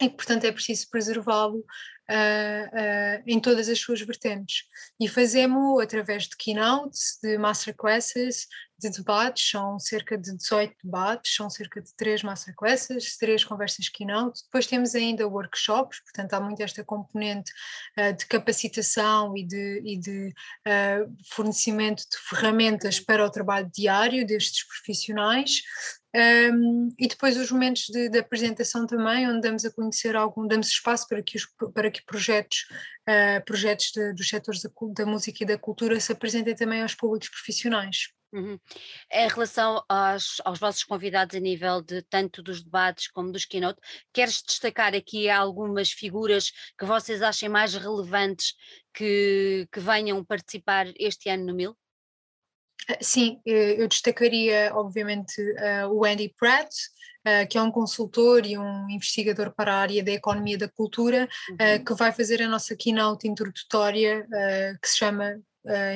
e 0.00 0.08
que, 0.08 0.16
portanto, 0.16 0.44
é 0.44 0.52
preciso 0.52 0.88
preservá-lo 0.90 1.58
uh, 1.58 1.62
uh, 2.10 3.22
em 3.26 3.40
todas 3.40 3.68
as 3.68 3.78
suas 3.78 4.00
vertentes. 4.00 4.64
E 5.00 5.08
fazemos 5.08 5.80
através 5.82 6.24
de 6.24 6.36
keynotes, 6.36 7.18
de 7.22 7.36
masterclasses, 7.38 8.46
de 8.80 8.90
debates, 8.90 9.50
são 9.50 9.76
cerca 9.80 10.16
de 10.16 10.36
18 10.36 10.72
debates, 10.84 11.34
são 11.34 11.50
cerca 11.50 11.82
de 11.82 11.92
3 11.96 12.22
masterclasses, 12.22 13.16
3 13.16 13.42
conversas 13.42 13.88
keynote. 13.88 14.44
Depois 14.44 14.68
temos 14.68 14.94
ainda 14.94 15.26
workshops, 15.26 16.00
portanto, 16.00 16.34
há 16.34 16.40
muito 16.40 16.62
esta 16.62 16.84
componente 16.84 17.50
uh, 17.98 18.16
de 18.16 18.24
capacitação 18.26 19.36
e 19.36 19.44
de, 19.44 19.82
e 19.84 19.98
de 19.98 20.32
fornecimento 21.30 22.02
de 22.02 22.18
ferramentas 22.28 23.00
para 23.00 23.24
o 23.24 23.30
trabalho 23.30 23.68
diário 23.74 24.24
destes 24.24 24.64
profissionais. 24.64 25.62
Um, 26.14 26.88
e 26.98 27.06
depois 27.06 27.36
os 27.36 27.50
momentos 27.50 27.86
de, 27.88 28.08
de, 28.08 28.18
apresentação 28.18 28.86
também, 28.86 29.28
onde 29.28 29.42
damos 29.42 29.64
a 29.64 29.70
conhecer 29.70 30.16
algum, 30.16 30.46
damos 30.46 30.68
espaço 30.68 31.06
para 31.06 31.22
que, 31.22 31.36
os, 31.36 31.46
para 31.74 31.90
que 31.90 32.02
projetos, 32.04 32.66
uh, 33.08 33.44
projetos 33.44 33.92
de, 33.94 34.14
dos 34.14 34.26
setores 34.26 34.62
da, 34.62 34.70
da, 34.94 35.04
música 35.04 35.42
e 35.42 35.46
da 35.46 35.58
cultura 35.58 36.00
se 36.00 36.12
apresentem 36.12 36.54
também 36.54 36.80
aos 36.80 36.94
públicos 36.94 37.28
profissionais. 37.28 38.08
Uhum. 38.32 38.58
Em 39.10 39.28
relação 39.28 39.82
aos, 39.88 40.36
aos 40.44 40.58
vossos 40.58 40.84
convidados 40.84 41.34
a 41.34 41.40
nível 41.40 41.80
de 41.80 42.02
tanto 42.02 42.42
dos 42.42 42.62
debates 42.62 43.08
como 43.08 43.32
dos 43.32 43.46
keynote, 43.46 43.80
queres 44.12 44.42
destacar 44.42 44.94
aqui 44.94 45.30
algumas 45.30 45.90
figuras 45.90 46.52
que 46.78 46.84
vocês 46.84 47.22
achem 47.22 47.48
mais 47.48 47.74
relevantes 47.74 48.54
que, 48.94 49.66
que 49.72 49.80
venham 49.80 50.24
participar 50.24 50.86
este 50.98 51.30
ano 51.30 51.46
no 51.46 51.54
MIL? 51.54 51.76
Ah, 52.88 52.98
sim, 53.00 53.40
eu 53.44 53.86
destacaria, 53.88 54.70
obviamente, 54.74 55.40
uh, 55.40 55.88
o 55.92 56.04
Andy 56.04 56.34
Pratt, 56.38 56.70
que 57.50 57.58
é 57.58 57.62
um 57.62 57.70
consultor 57.70 58.46
e 58.46 58.56
um 58.56 58.88
investigador 58.88 59.52
para 59.54 59.74
a 59.74 59.78
área 59.78 60.02
da 60.02 60.12
economia 60.12 60.56
da 60.56 60.66
cultura, 60.66 61.28
uhum. 61.50 61.56
uh, 61.56 61.84
que 61.84 61.92
vai 61.92 62.10
fazer 62.10 62.40
a 62.40 62.48
nossa 62.48 62.74
keynote 62.74 63.28
introdutória, 63.28 64.26
que 64.82 64.88
se 64.88 64.96
chama 64.96 65.38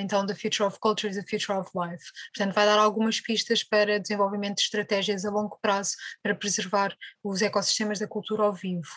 então 0.00 0.26
The 0.26 0.34
Future 0.34 0.64
of 0.64 0.78
Culture 0.80 1.12
The 1.12 1.22
Future 1.22 1.58
of 1.58 1.70
Life. 1.74 2.04
Portanto, 2.34 2.54
vai 2.54 2.66
dar 2.66 2.78
algumas 2.78 3.20
pistas 3.20 3.62
para 3.62 3.98
desenvolvimento 3.98 4.56
de 4.56 4.62
estratégias 4.62 5.24
a 5.24 5.30
longo 5.30 5.58
prazo 5.60 5.92
para 6.22 6.34
preservar 6.34 6.94
os 7.22 7.42
ecossistemas 7.42 7.98
da 7.98 8.06
cultura 8.06 8.44
ao 8.44 8.52
vivo. 8.52 8.90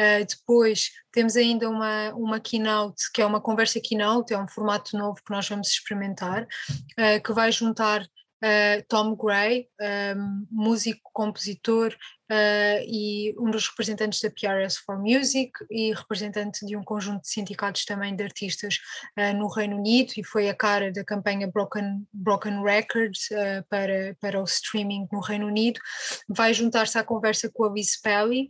Uh, 0.00 0.24
depois 0.26 0.90
temos 1.12 1.36
ainda 1.36 1.68
uma, 1.68 2.12
uma 2.14 2.40
keynote, 2.40 3.10
que 3.12 3.22
é 3.22 3.26
uma 3.26 3.40
conversa 3.40 3.80
keynote, 3.80 4.32
é 4.32 4.38
um 4.38 4.48
formato 4.48 4.96
novo 4.96 5.20
que 5.24 5.32
nós 5.32 5.48
vamos 5.48 5.68
experimentar, 5.68 6.44
uh, 6.44 7.22
que 7.22 7.32
vai 7.32 7.50
juntar 7.50 8.06
uh, 8.42 8.84
Tom 8.88 9.14
Gray, 9.14 9.68
um, 10.16 10.46
músico, 10.50 11.10
compositor 11.12 11.96
uh, 12.30 12.84
e 12.86 13.34
um 13.38 13.50
dos 13.50 13.68
representantes 13.68 14.20
da 14.20 14.30
PRS 14.30 14.78
for 14.78 14.98
Music 14.98 15.52
e 15.70 15.92
representante 15.92 16.64
de 16.66 16.76
um 16.76 16.82
conjunto 16.82 17.22
de 17.22 17.28
sindicatos 17.28 17.84
também 17.84 18.14
de 18.16 18.24
artistas 18.24 18.78
uh, 19.18 19.36
no 19.36 19.48
Reino 19.48 19.76
Unido 19.76 20.12
e 20.16 20.24
foi 20.24 20.48
a 20.48 20.54
cara 20.54 20.92
da 20.92 21.04
campanha 21.04 21.46
Broken, 21.48 22.06
Broken 22.12 22.62
Records 22.62 23.28
para, 23.68 24.16
para 24.20 24.40
o 24.40 24.44
streaming 24.44 25.06
no 25.12 25.20
Reino 25.20 25.46
Unido. 25.46 25.80
Vai 26.28 26.54
juntar-se 26.54 26.98
à 26.98 27.04
conversa 27.04 27.50
com 27.52 27.64
a 27.64 27.72
Liz 27.72 28.00
Pelly, 28.00 28.48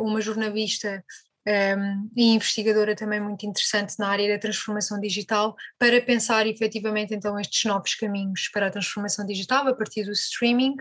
uma 0.00 0.20
jornalista 0.20 1.04
um, 1.46 2.10
e 2.16 2.34
investigadora 2.34 2.94
também 2.94 3.20
muito 3.20 3.46
interessante 3.46 3.98
na 3.98 4.08
área 4.08 4.28
da 4.28 4.38
transformação 4.38 5.00
digital, 5.00 5.56
para 5.78 6.00
pensar 6.00 6.46
efetivamente 6.46 7.14
então 7.14 7.38
estes 7.38 7.64
novos 7.64 7.94
caminhos 7.94 8.48
para 8.52 8.66
a 8.66 8.70
transformação 8.70 9.26
digital 9.26 9.66
a 9.66 9.74
partir 9.74 10.04
do 10.04 10.12
streaming. 10.12 10.74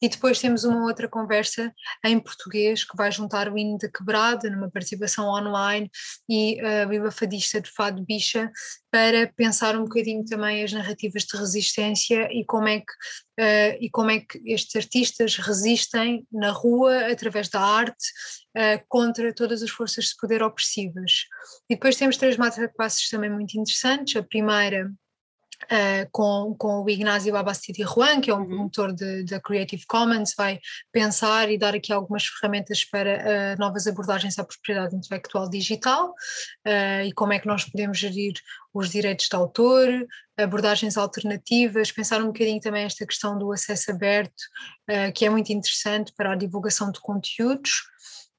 E 0.00 0.08
depois 0.08 0.40
temos 0.40 0.64
uma 0.64 0.84
outra 0.84 1.08
conversa 1.08 1.72
em 2.04 2.18
português 2.20 2.84
que 2.84 2.96
vai 2.96 3.10
juntar 3.10 3.48
o 3.48 3.58
hino 3.58 3.78
da 3.78 3.88
quebrada 3.88 4.48
numa 4.50 4.70
participação 4.70 5.26
online 5.26 5.90
e 6.28 6.60
a 6.60 6.84
Viva 6.86 7.10
Fadista 7.10 7.60
de 7.60 7.70
Fado 7.70 8.04
Bicha 8.04 8.50
para 8.90 9.26
pensar 9.34 9.76
um 9.76 9.84
bocadinho 9.84 10.24
também 10.24 10.62
as 10.62 10.72
narrativas 10.72 11.24
de 11.24 11.36
resistência 11.36 12.28
e 12.32 12.44
como 12.44 12.68
é 12.68 12.78
que 12.78 12.92
uh, 13.40 13.76
e 13.80 13.90
como 13.90 14.10
é 14.10 14.20
que 14.20 14.40
estes 14.46 14.76
artistas 14.76 15.36
resistem 15.36 16.24
na 16.32 16.50
rua 16.50 17.10
através 17.10 17.48
da 17.48 17.60
arte 17.60 18.06
uh, 18.56 18.84
contra 18.88 19.34
todas 19.34 19.62
as 19.62 19.70
forças 19.70 20.06
de 20.06 20.16
poder 20.20 20.42
opressivas. 20.42 21.26
E 21.68 21.74
depois 21.74 21.96
temos 21.96 22.16
três 22.16 22.36
masterclasses 22.36 23.08
também 23.08 23.30
muito 23.30 23.58
interessantes. 23.58 24.16
A 24.16 24.22
primeira 24.22 24.90
Uh, 25.64 26.06
com, 26.10 26.54
com 26.58 26.82
o 26.82 26.90
Ignazio 26.90 27.36
Abastidi 27.36 27.84
Juan, 27.84 28.20
que 28.20 28.30
é 28.30 28.34
um 28.34 28.40
uhum. 28.40 28.46
promotor 28.46 28.94
da 29.24 29.40
Creative 29.40 29.86
Commons, 29.86 30.34
vai 30.36 30.58
pensar 30.92 31.50
e 31.50 31.56
dar 31.56 31.74
aqui 31.74 31.92
algumas 31.92 32.26
ferramentas 32.26 32.84
para 32.84 33.54
uh, 33.54 33.58
novas 33.58 33.86
abordagens 33.86 34.38
à 34.38 34.44
propriedade 34.44 34.94
intelectual 34.94 35.48
digital 35.48 36.10
uh, 36.66 37.04
e 37.06 37.12
como 37.14 37.32
é 37.32 37.38
que 37.38 37.46
nós 37.46 37.64
podemos 37.64 37.98
gerir 37.98 38.34
os 38.74 38.90
direitos 38.90 39.28
de 39.28 39.36
autor, 39.36 39.88
abordagens 40.36 40.98
alternativas, 40.98 41.92
pensar 41.92 42.20
um 42.20 42.26
bocadinho 42.26 42.60
também 42.60 42.84
esta 42.84 43.06
questão 43.06 43.38
do 43.38 43.52
acesso 43.52 43.92
aberto, 43.92 44.42
que 45.14 45.24
é 45.24 45.30
muito 45.30 45.52
interessante 45.52 46.12
para 46.16 46.32
a 46.32 46.36
divulgação 46.36 46.90
de 46.90 46.98
conteúdos. 46.98 47.70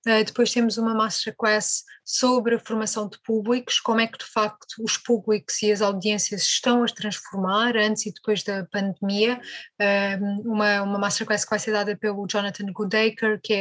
Uh, 0.08 0.24
depois 0.24 0.52
temos 0.52 0.78
uma 0.78 0.94
masterclass 0.94 1.84
sobre 2.04 2.56
a 2.56 2.60
formação 2.60 3.10
de 3.10 3.20
públicos, 3.24 3.80
como 3.80 4.00
é 4.00 4.08
que 4.08 4.20
de 4.20 4.26
facto 4.26 4.76
os 4.84 4.98
públicos 4.98 5.62
e 5.64 5.72
as 5.72 5.82
audiências 5.82 6.44
estão 6.44 6.84
a 6.84 6.88
transformar 6.88 7.76
antes 7.76 8.06
e 8.06 8.14
depois 8.14 8.44
da 8.44 8.66
pandemia. 8.66 9.42
Uh, 9.82 10.52
uma, 10.52 10.82
uma 10.84 11.00
masterclass 11.00 11.44
que 11.44 11.50
vai 11.50 11.60
ser 11.60 11.72
dada 11.72 11.98
pelo 11.98 12.28
Jonathan 12.28 12.72
Goodacre, 12.72 13.40
que 13.42 13.54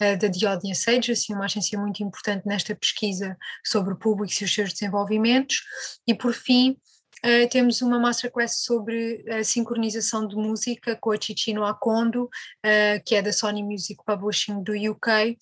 é 0.00 0.14
uh, 0.14 0.18
da 0.18 0.28
The 0.30 0.46
Audience 0.46 0.90
Agency, 0.90 1.32
uma 1.32 1.44
agência 1.44 1.78
muito 1.78 2.02
importante 2.02 2.46
nesta 2.46 2.74
pesquisa 2.74 3.36
sobre 3.64 3.94
públicos 3.94 4.40
e 4.40 4.44
os 4.44 4.52
seus 4.52 4.72
desenvolvimentos. 4.72 5.62
E 6.06 6.14
por 6.14 6.32
fim, 6.32 6.76
Uh, 7.24 7.48
temos 7.48 7.80
uma 7.82 8.00
masterclass 8.00 8.64
sobre 8.64 9.24
a 9.30 9.44
sincronização 9.44 10.26
de 10.26 10.34
música 10.34 10.96
com 11.00 11.12
a 11.12 11.20
Chichino 11.20 11.64
Akondo, 11.64 12.24
uh, 12.24 13.04
que 13.06 13.14
é 13.14 13.22
da 13.22 13.32
Sony 13.32 13.62
Music 13.62 14.02
Publishing 14.04 14.60
do 14.64 14.72
UK, 14.72 15.08
eh, 15.08 15.36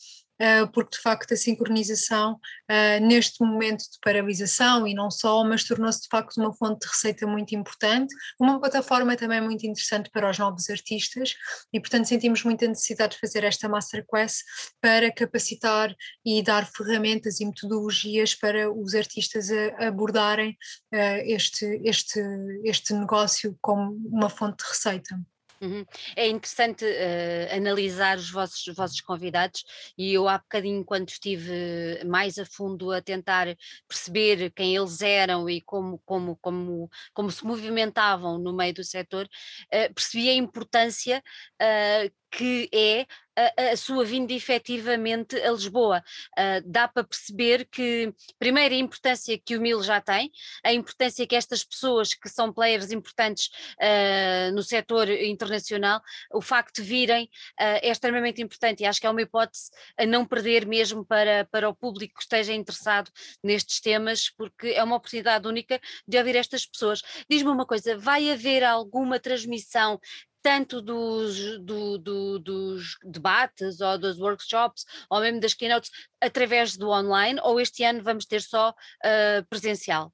porque 0.73 0.97
de 0.97 1.03
facto 1.03 1.35
a 1.35 1.37
sincronização 1.37 2.39
eh, 2.69 2.99
neste 3.01 3.45
momento 3.45 3.81
de 3.81 3.99
paralisação 4.03 4.87
e 4.87 4.95
não 4.95 5.11
só, 5.11 5.45
mas 5.45 5.65
tornou-se 5.65 6.03
de 6.03 6.09
facto 6.09 6.39
uma 6.39 6.53
fonte 6.53 6.81
de 6.81 6.89
receita 6.89 7.27
muito 7.27 7.55
importante, 7.55 8.15
uma 8.39 8.59
plataforma 8.59 9.17
também 9.17 9.41
muito 9.41 9.67
interessante 9.67 10.11
para 10.11 10.31
os 10.31 10.39
novos 10.39 10.71
artistas 10.71 11.35
e 11.73 11.79
portanto 11.81 12.07
sentimos 12.07 12.43
muita 12.43 12.67
necessidade 12.67 13.15
de 13.15 13.21
fazer 13.21 13.45
esta 13.45 13.69
masterclass 13.69 14.43
para 14.81 15.13
capacitar 15.13 15.95
e 16.25 16.43
dar 16.43 16.67
ferramentas 16.67 17.41
e 17.41 17.45
metodologias 17.45 18.35
para 18.35 18.73
os 18.73 18.95
artistas 18.95 19.49
abordarem 19.79 20.57
eh, 20.93 21.33
este, 21.33 21.67
este, 21.85 22.21
este 22.65 22.95
negócio 22.95 23.57
como 23.61 23.93
uma 24.11 24.31
fonte 24.31 24.65
de 24.65 24.71
receita. 24.71 25.21
Uhum. 25.63 25.85
É 26.17 26.27
interessante 26.27 26.87
uh, 26.87 27.55
analisar 27.55 28.17
os 28.17 28.31
vossos, 28.31 28.67
os 28.67 28.75
vossos 28.75 28.99
convidados 29.03 29.63
e 29.97 30.15
eu 30.15 30.27
há 30.27 30.39
bocadinho 30.39 30.83
quando 30.83 31.11
estive 31.11 32.03
mais 32.07 32.39
a 32.39 32.47
fundo 32.47 32.91
a 32.91 33.03
tentar 33.03 33.47
perceber 33.87 34.51
quem 34.53 34.75
eles 34.75 35.03
eram 35.03 35.51
e 35.51 35.61
como, 35.61 35.99
como, 36.07 36.37
como, 36.41 36.89
como 37.13 37.31
se 37.31 37.45
movimentavam 37.45 38.39
no 38.39 38.55
meio 38.57 38.73
do 38.73 38.83
setor, 38.83 39.27
uh, 39.27 39.95
percebi 39.95 40.31
a 40.31 40.35
importância 40.35 41.23
uh, 41.61 42.11
que 42.31 42.69
é 42.73 43.07
a, 43.37 43.73
a, 43.73 43.77
sua 43.77 44.05
vinda 44.05 44.33
efetivamente 44.33 45.37
a 45.37 45.51
Lisboa. 45.51 46.03
Uh, 46.39 46.63
dá 46.65 46.89
para 46.89 47.05
perceber 47.05 47.67
que, 47.71 48.13
primeiro, 48.39 48.75
a 48.75 48.79
importância 48.79 49.39
que 49.39 49.57
o 49.57 49.61
Mil 49.61 49.83
já 49.83 50.01
tem, 50.01 50.31
a 50.65 50.73
importância 50.73 51.27
que 51.27 51.37
estas 51.37 51.65
pessoas 51.65 52.15
que 52.15 52.29
são 52.29 52.53
players 52.53 52.91
importantes 52.91 53.51
uh, 53.79 54.53
no 54.55 54.63
setor 54.63 55.09
internacional, 55.09 56.01
o 56.33 56.41
facto 56.41 56.83
de 56.83 56.89
virem 56.89 57.25
uh, 57.25 57.81
é 57.83 57.91
extremamente 57.91 58.43
importante 58.43 58.83
e 58.83 58.87
acho 58.87 59.01
que 59.01 59.07
é 59.07 59.11
uma 59.11 59.23
hipótese 59.23 59.71
a 59.97 60.05
não 60.05 60.25
perder 60.25 60.67
mesmo 60.67 61.05
para, 61.05 61.47
para 61.51 61.69
o 61.69 61.75
público 61.75 62.15
que 62.17 62.23
esteja 62.23 62.53
interessado 62.53 63.11
nestes 63.43 63.81
temas, 63.81 64.31
porque 64.31 64.69
é 64.69 64.83
uma 64.83 64.97
oportunidade 64.97 65.47
única 65.47 65.81
de 66.07 66.19
ouvir 66.19 66.37
estas 66.37 66.67
pessoas. 66.67 67.03
Diz-me 67.29 67.51
uma 67.51 67.67
coisa, 67.67 67.97
vai 67.97 68.31
haver 68.31 68.65
alguma 68.65 69.19
transmissão 69.19 70.01
tanto 70.43 70.81
dos, 70.81 71.59
do, 71.61 71.99
do, 71.99 72.39
dos 72.39 72.99
debates 73.05 73.81
ou 73.81 73.99
dos 73.99 74.19
workshops 74.19 74.85
ou 75.09 75.21
mesmo 75.21 75.41
das 75.41 75.55
keynotes 75.55 75.91
através 76.21 76.77
do 76.77 76.89
online 76.89 77.41
ou 77.43 77.61
este 77.61 77.85
ano 77.85 78.03
vamos 78.03 78.27
ter 78.27 78.43
só 78.43 78.71
uh, 78.71 79.47
presencial? 79.49 80.13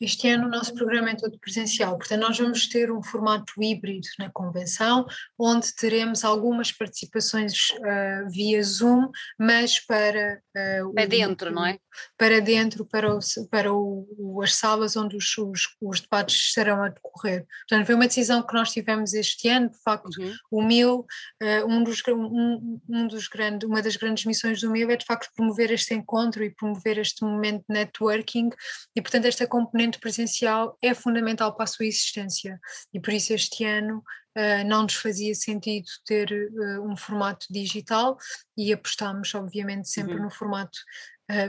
Este 0.00 0.28
ano 0.28 0.46
o 0.46 0.50
nosso 0.50 0.74
programa 0.74 1.10
é 1.10 1.14
todo 1.14 1.38
presencial, 1.38 1.96
portanto 1.96 2.20
nós 2.20 2.38
vamos 2.38 2.68
ter 2.68 2.90
um 2.90 3.02
formato 3.02 3.52
híbrido 3.62 4.06
na 4.18 4.30
convenção, 4.30 5.06
onde 5.38 5.74
teremos 5.74 6.24
algumas 6.24 6.72
participações 6.72 7.70
uh, 7.70 8.30
via 8.30 8.62
Zoom, 8.62 9.10
mas 9.38 9.78
para... 9.78 10.40
Uh, 10.56 10.92
para 10.92 11.06
dentro, 11.06 11.50
o, 11.50 11.52
não 11.52 11.66
é? 11.66 11.78
Para 12.16 12.40
dentro, 12.40 12.84
para, 12.84 13.14
o, 13.14 13.18
para 13.50 13.72
o, 13.72 14.40
as 14.42 14.54
salas 14.54 14.96
onde 14.96 15.16
os, 15.16 15.36
os, 15.38 15.68
os, 15.80 16.00
debates 16.00 16.36
estarão 16.36 16.82
a 16.82 16.88
decorrer. 16.88 17.46
Portanto 17.68 17.86
foi 17.86 17.94
uma 17.94 18.06
decisão 18.06 18.42
que 18.42 18.54
nós 18.54 18.70
tivemos 18.70 19.14
este 19.14 19.48
ano, 19.48 19.70
de 19.70 19.78
facto 19.82 20.10
uhum. 20.18 20.34
o 20.50 20.62
MIL, 20.62 21.06
uh, 21.42 21.66
um 21.66 21.82
dos, 21.82 22.02
um, 22.08 22.80
um 22.88 23.06
dos 23.06 23.28
grande, 23.28 23.66
uma 23.66 23.82
das 23.82 23.96
grandes 23.96 24.24
missões 24.24 24.60
do 24.60 24.70
MIL 24.70 24.90
é 24.90 24.96
de 24.96 25.06
facto 25.06 25.30
promover 25.34 25.70
este 25.70 25.94
encontro 25.94 26.42
e 26.44 26.50
promover 26.50 26.98
este 26.98 27.22
momento 27.24 27.64
de 27.68 27.74
networking 27.74 28.50
e 28.96 29.02
portanto 29.02 29.26
esta 29.26 29.46
componente 29.72 29.98
presencial 29.98 30.76
é 30.82 30.92
fundamental 30.92 31.54
para 31.54 31.64
a 31.64 31.66
sua 31.66 31.86
existência 31.86 32.60
e 32.92 33.00
por 33.00 33.12
isso 33.12 33.32
este 33.32 33.64
ano 33.64 34.04
uh, 34.36 34.64
não 34.66 34.82
nos 34.82 34.94
fazia 34.94 35.34
sentido 35.34 35.86
ter 36.04 36.30
uh, 36.30 36.86
um 36.86 36.94
formato 36.94 37.46
digital 37.50 38.18
e 38.56 38.70
apostámos 38.70 39.34
obviamente 39.34 39.88
sempre 39.88 40.16
uhum. 40.16 40.24
no 40.24 40.30
formato 40.30 40.78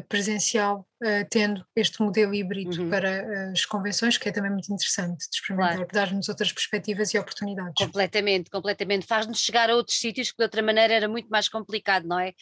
presencial, 0.08 0.88
uh, 1.04 1.28
tendo 1.30 1.66
este 1.76 2.02
modelo 2.02 2.34
híbrido 2.34 2.84
uhum. 2.84 2.90
para 2.90 3.52
as 3.52 3.66
convenções, 3.66 4.18
que 4.18 4.30
é 4.30 4.32
também 4.32 4.52
muito 4.52 4.72
interessante 4.72 5.28
de 5.30 5.36
experimentar, 5.36 5.76
claro. 5.76 5.90
dar-nos 5.92 6.30
outras 6.30 6.52
perspectivas 6.52 7.14
e 7.14 7.20
oportunidades. 7.20 7.74
Completamente, 7.78 8.50
completamente. 8.50 9.06
Faz-nos 9.06 9.40
chegar 9.40 9.70
a 9.70 9.76
outros 9.76 9.98
sítios 9.98 10.32
que 10.32 10.38
de 10.38 10.44
outra 10.44 10.62
maneira 10.62 10.94
era 10.94 11.08
muito 11.08 11.28
mais 11.30 11.48
complicado, 11.50 12.08
não 12.08 12.20
é? 12.20 12.34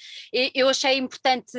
Eu 0.54 0.70
achei 0.70 0.98
importante 0.98 1.52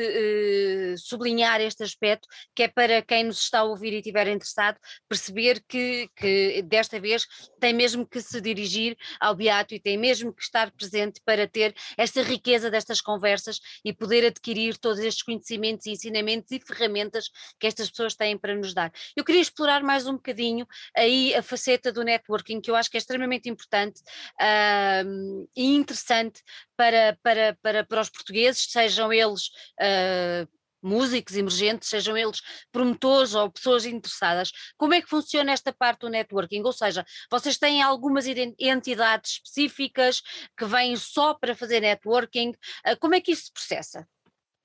sublinhar 0.99 1.61
este 1.61 1.83
aspecto, 1.83 2.29
que 2.55 2.65
é 2.65 2.69
para 2.69 3.03
quem 3.03 3.25
nos 3.25 3.41
está 3.41 3.61
a 3.61 3.65
ouvir 3.65 3.93
e 3.93 3.97
estiver 3.97 4.29
interessado, 4.29 4.79
perceber 5.09 5.63
que, 5.69 6.09
que 6.17 6.63
desta 6.63 7.01
vez 7.01 7.27
tem 7.61 7.73
mesmo 7.73 8.07
que 8.07 8.21
se 8.21 8.41
dirigir 8.41 8.97
ao 9.21 9.35
Beato 9.35 9.75
e 9.75 9.81
tem 9.81 9.97
mesmo 9.97 10.33
que 10.33 10.43
estar 10.43 10.71
presente 10.71 11.21
para 11.25 11.47
ter 11.47 11.75
esta 11.97 12.23
riqueza 12.23 12.71
destas 12.71 13.01
conversas 13.01 13.61
e 13.85 13.93
poder 13.93 14.27
adquirir 14.27 14.77
todos 14.79 14.99
estes 15.01 15.23
conhecimentos, 15.23 15.72
ensinamentos 15.87 16.51
e 16.53 16.61
ferramentas 16.61 17.31
que 17.59 17.67
estas 17.67 17.91
pessoas 17.91 18.15
têm 18.15 18.37
para 18.37 18.55
nos 18.55 18.75
dar. 18.75 18.93
Eu 19.17 19.25
queria 19.25 19.41
explorar 19.41 19.83
mais 19.83 20.07
um 20.07 20.15
bocadinho 20.15 20.67
aí 20.97 21.35
a 21.35 21.43
faceta 21.43 21.93
do 21.93 22.03
networking, 22.03 22.61
que 22.61 22.71
eu 22.71 22.77
acho 22.77 22.91
que 22.91 22.97
é 22.97 23.01
extremamente 23.01 23.49
importante 23.49 24.01
uh, 24.41 25.49
e 25.57 25.75
interessante 25.75 26.43
para, 26.77 27.19
para, 27.23 27.57
para, 27.63 27.85
para 27.85 28.01
os 28.01 28.11
portugueses, 28.11 28.67
sejam 28.71 29.13
eles 29.13 29.49
uh, 29.81 30.49
músicos 30.83 31.37
emergentes, 31.37 31.89
sejam 31.89 32.17
eles 32.17 32.41
promotores 32.73 33.35
ou 33.35 33.51
pessoas 33.51 33.87
interessadas. 33.87 34.51
Como 34.77 34.93
é 34.93 35.01
que 35.01 35.09
funciona 35.09 35.53
esta 35.53 35.73
parte 35.73 36.01
do 36.01 36.09
networking? 36.09 36.63
Ou 36.63 36.73
seja, 36.73 37.05
vocês 37.31 37.57
têm 37.57 37.81
algumas 37.81 38.27
entidades 38.27 39.33
específicas 39.33 40.21
que 40.59 40.65
vêm 40.65 40.97
só 40.97 41.35
para 41.35 41.55
fazer 41.55 41.81
networking? 41.81 42.53
Ah, 42.85 42.97
como 42.97 43.15
é 43.15 43.21
que 43.21 43.33
isso 43.33 43.45
se 43.45 43.53
processa? 43.53 44.09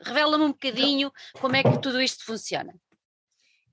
Revela-me 0.02 0.44
um 0.44 0.52
bocadinho 0.52 1.12
como 1.40 1.56
é 1.56 1.64
que 1.64 1.82
tudo 1.82 2.02
isto 2.02 2.24
funciona. 2.26 2.74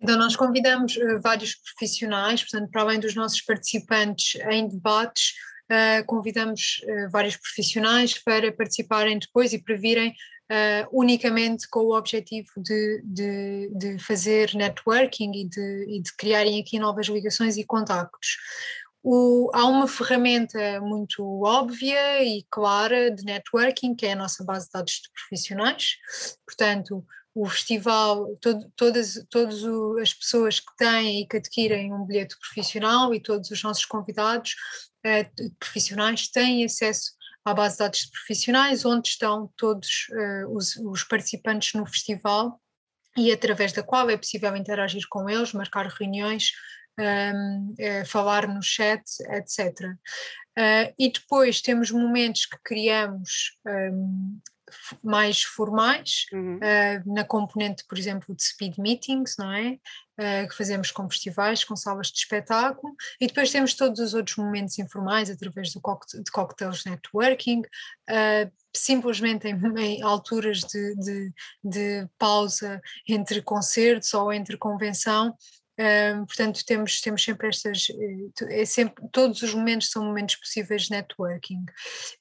Então, 0.00 0.19
nós 0.19 0.37
convidamos 0.37 0.97
uh, 0.97 1.21
vários 1.23 1.54
profissionais, 1.54 2.43
portanto, 2.43 2.71
para 2.71 2.83
além 2.83 3.00
dos 3.00 3.14
nossos 3.14 3.40
participantes 3.40 4.38
em 4.50 4.69
debates, 4.69 5.33
uh, 5.71 6.04
convidamos 6.07 6.83
uh, 6.85 7.11
vários 7.11 7.37
profissionais 7.37 8.19
para 8.23 8.52
participarem 8.52 9.19
depois 9.19 9.52
e 9.52 9.62
para 9.62 9.76
virem 9.76 10.14
uh, 10.50 10.88
unicamente 10.93 11.69
com 11.69 11.81
o 11.81 11.97
objetivo 11.97 12.49
de, 12.57 13.02
de, 13.04 13.71
de 13.75 13.99
fazer 13.99 14.54
networking 14.54 15.33
e 15.33 15.49
de, 15.49 15.85
e 15.88 16.02
de, 16.02 16.16
criarem 16.16 16.61
aqui 16.61 16.78
novas 16.78 17.07
ligações 17.07 17.57
e 17.57 17.64
contactos. 17.64 18.37
O, 19.06 19.50
há 19.52 19.66
uma 19.66 19.87
ferramenta 19.87 20.80
muito 20.80 21.23
óbvia 21.44 22.25
e 22.25 22.42
clara 22.50 23.11
de 23.11 23.23
networking, 23.23 23.94
que 23.94 24.06
é 24.06 24.12
a 24.12 24.16
nossa 24.16 24.42
base 24.42 24.64
de 24.64 24.73
dados 24.73 24.94
de 24.94 25.11
profissionais. 25.12 25.96
Portanto, 26.46 27.04
o 27.34 27.46
festival, 27.46 28.34
todo, 28.40 28.73
todas, 28.75 29.23
todas 29.28 29.62
as 30.00 30.14
pessoas 30.14 30.58
que 30.58 30.75
têm 30.78 31.20
e 31.20 31.26
que 31.26 31.37
adquirem 31.37 31.92
um 31.92 32.06
bilhete 32.06 32.34
profissional 32.38 33.12
e 33.12 33.20
todos 33.20 33.50
os 33.50 33.62
nossos 33.62 33.84
convidados 33.84 34.54
eh, 35.04 35.28
profissionais 35.58 36.28
têm 36.28 36.64
acesso 36.64 37.12
à 37.44 37.52
base 37.52 37.75
de 37.75 37.78
dados 37.80 37.99
de 37.99 38.11
profissionais, 38.11 38.87
onde 38.87 39.08
estão 39.08 39.52
todos 39.56 40.06
uh, 40.12 40.56
os, 40.56 40.76
os, 40.76 41.04
participantes 41.04 41.75
no 41.75 41.84
festival 41.84 42.58
e 43.16 43.30
através 43.30 43.73
da 43.73 43.82
qual 43.82 44.08
é 44.08 44.16
possível 44.16 44.56
interagir 44.56 45.02
com 45.11 45.28
eles, 45.28 45.52
marcar 45.52 45.87
reuniões, 45.88 46.52
um, 46.99 47.75
é, 47.79 48.05
falar 48.05 48.47
no 48.49 48.63
chat, 48.63 49.03
etc. 49.31 49.81
Uh, 49.87 49.99
eh, 50.57 50.95
e 50.99 51.11
depois 51.11 51.61
temos 51.61 51.91
momentos 51.91 52.47
que 52.47 52.57
criamos 52.63 53.59
um, 53.67 54.39
mais 55.03 55.43
formais, 55.43 56.27
uhum. 56.33 56.57
uh, 56.57 57.15
na 57.15 57.25
componente, 57.25 57.85
por 57.87 57.99
exemplo, 57.99 58.35
de 58.35 58.43
speed 58.43 58.79
meetings, 58.79 59.37
não 59.39 59.53
é? 59.53 59.79
Uh, 60.19 60.49
que 60.49 60.57
fazemos 60.57 60.91
com 60.91 61.09
festivais, 61.11 61.65
com 61.65 61.75
salas 61.75 62.09
de 62.09 62.19
espetáculo, 62.19 62.95
e 63.21 63.27
depois 63.27 63.51
temos 63.51 63.75
todos 63.75 63.99
os 63.99 64.15
outros 64.15 64.37
momentos 64.37 64.79
informais 64.79 65.29
através 65.29 65.73
do 65.73 65.81
de 65.81 66.31
cocktails 66.31 66.85
networking, 66.85 67.61
uh, 67.61 68.53
simplesmente 68.75 69.49
em, 69.49 69.57
em 69.79 70.03
alturas 70.03 70.61
de, 70.61 70.95
de, 70.97 71.33
de, 71.63 72.09
pausa 72.19 72.81
entre 73.09 73.43
concertos 73.43 74.15
ou 74.15 74.33
entre 74.33 74.57
convenção, 74.57 75.37
um, 75.78 76.25
portanto, 76.25 76.64
temos, 76.64 77.00
temos 77.00 77.25
sempre 77.25 77.49
estas, 77.49 77.88
eh, 77.90 78.61
é 78.61 78.64
sempre, 78.64 79.04
todos 79.11 79.43
os 79.43 79.54
momentos 79.54 79.90
são 79.90 80.04
momentos 80.04 80.37
possíveis 80.37 80.83
de 80.83 80.93
networking. 80.93 81.64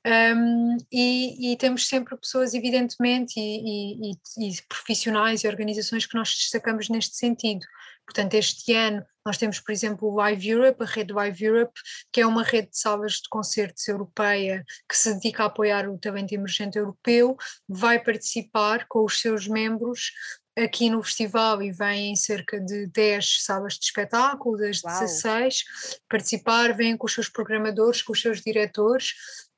Um, 0.05 0.77
e, 0.91 1.53
e, 1.53 1.57
temos 1.57 1.87
sempre 1.87 2.17
pessoas, 2.17 2.55
evidentemente, 2.55 3.33
e, 3.39 4.11
e, 4.11 4.49
e, 4.49 4.61
profissionais 4.67 5.43
e 5.43 5.47
organizações 5.47 6.05
que 6.07 6.15
nós 6.15 6.29
destacamos 6.29 6.89
neste 6.89 7.15
sentido. 7.15 7.65
Portanto, 8.05 8.33
este 8.33 8.73
ano 8.73 9.05
nós 9.25 9.37
temos, 9.37 9.59
por 9.59 9.71
exemplo, 9.71 10.09
o 10.09 10.15
Live 10.15 10.49
Europe, 10.49 10.83
a 10.83 10.85
rede 10.85 11.13
Live 11.13 11.45
Europe, 11.45 11.79
que 12.11 12.19
é 12.19 12.27
uma 12.27 12.43
rede 12.43 12.71
de 12.71 12.77
salas 12.77 13.13
de 13.13 13.29
concertos 13.29 13.87
europeia 13.87 14.65
que 14.89 14.97
se 14.97 15.13
dedica 15.13 15.43
a 15.43 15.45
apoiar 15.45 15.87
o 15.87 15.97
talento 15.97 16.33
emergente 16.33 16.77
europeu, 16.77 17.37
vai 17.67 18.03
participar 18.03 18.85
com 18.87 19.05
os 19.05 19.21
seus 19.21 19.47
membros 19.47 20.11
aqui 20.57 20.89
no 20.89 21.01
festival 21.01 21.61
e 21.61 21.71
vêm 21.71 22.15
cerca 22.15 22.59
de 22.59 22.87
10 22.87 23.43
salas 23.43 23.73
de 23.73 23.85
espetáculo, 23.85 24.57
das 24.57 24.83
Uau. 24.83 24.99
16, 24.99 25.63
participar, 26.09 26.73
vêm 26.73 26.95
com 26.95 27.05
os 27.05 27.13
seus 27.13 27.29
programadores, 27.29 28.01
com 28.01 28.13
os 28.13 28.21
seus 28.21 28.41
diretores, 28.41 29.13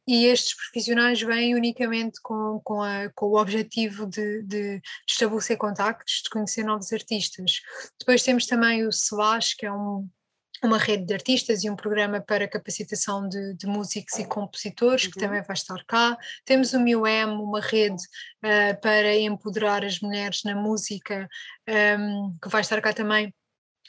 e 0.07 0.25
estes 0.25 0.55
profissionais 0.55 1.19
vêm 1.21 1.55
unicamente 1.55 2.21
com, 2.21 2.61
com, 2.63 2.81
a, 2.81 3.09
com 3.15 3.27
o 3.27 3.39
objetivo 3.39 4.05
de, 4.05 4.43
de, 4.43 4.81
estabelecer 5.07 5.57
contactos, 5.57 6.21
de 6.23 6.29
conhecer 6.29 6.63
novos 6.63 6.93
artistas. 6.93 7.61
Depois 7.99 8.21
temos 8.21 8.45
também 8.45 8.85
o 8.85 8.89
SLASH, 8.89 9.55
que 9.57 9.65
é 9.65 9.71
um, 9.71 10.07
uma 10.65 10.77
rede 10.77 11.05
de 11.05 11.13
artistas 11.13 11.63
e 11.63 11.69
um 11.69 11.75
programa 11.75 12.19
para 12.21 12.47
capacitação 12.47 13.27
de, 13.27 13.53
de 13.55 13.67
músicos 13.67 14.17
e 14.19 14.25
compositores, 14.25 15.05
uhum. 15.05 15.11
que 15.11 15.19
também 15.19 15.41
vai 15.41 15.53
estar 15.53 15.83
cá. 15.85 16.17
Temos 16.43 16.73
o 16.73 16.79
MIUM, 16.79 17.41
uma 17.41 17.61
rede 17.61 18.01
uh, 18.43 18.81
para 18.81 19.15
empoderar 19.15 19.83
as 19.83 19.99
mulheres 19.99 20.43
na 20.43 20.55
música, 20.55 21.27
um, 21.67 21.73
ehm, 21.73 22.37
que 22.41 22.49
vai 22.49 22.61
estar 22.61 22.81
cá 22.81 22.93
também 22.93 23.33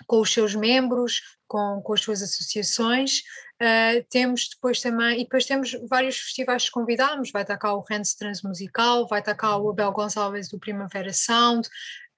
com 0.06 0.20
os 0.20 0.32
seus 0.32 0.54
membros, 0.54 1.20
com, 1.48 1.80
com 1.82 1.92
as 1.94 2.00
suas 2.00 2.22
associações. 2.22 3.20
Uh, 3.62 4.04
temos 4.10 4.50
depois 4.50 4.80
também, 4.80 5.20
e 5.20 5.24
depois 5.24 5.46
temos 5.46 5.72
vários 5.88 6.18
festivais 6.18 6.66
que 6.66 6.72
convidamos, 6.72 7.30
vai 7.30 7.42
estar 7.42 7.56
cá 7.56 7.72
o 7.72 7.84
Rennes 7.88 8.14
Transmusical, 8.14 9.08
vai 9.08 9.20
estar 9.20 9.34
cá 9.34 9.56
o 9.56 9.70
Abel 9.70 9.92
Gonçalves 9.92 10.50
do 10.50 10.58
Primavera 10.58 11.12
Sound, 11.12 11.66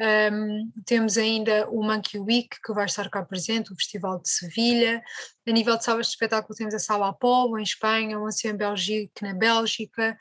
um, 0.00 0.70
temos 0.84 1.18
ainda 1.18 1.68
o 1.70 1.82
Monkey 1.82 2.18
Week, 2.18 2.48
que 2.64 2.72
vai 2.72 2.86
estar 2.86 3.10
cá 3.10 3.24
presente, 3.24 3.72
o 3.72 3.76
Festival 3.76 4.20
de 4.20 4.30
Sevilha. 4.30 5.02
A 5.46 5.50
nível 5.50 5.76
de 5.76 5.84
salas 5.84 6.06
de 6.06 6.12
espetáculo, 6.12 6.56
temos 6.56 6.74
a 6.74 6.78
Sala 6.78 7.08
Apollo, 7.08 7.58
em 7.58 7.62
Espanha, 7.62 8.18
o 8.18 8.26
Ancien 8.26 8.56
Belgique, 8.56 9.22
na 9.22 9.34
Bélgica, 9.34 10.16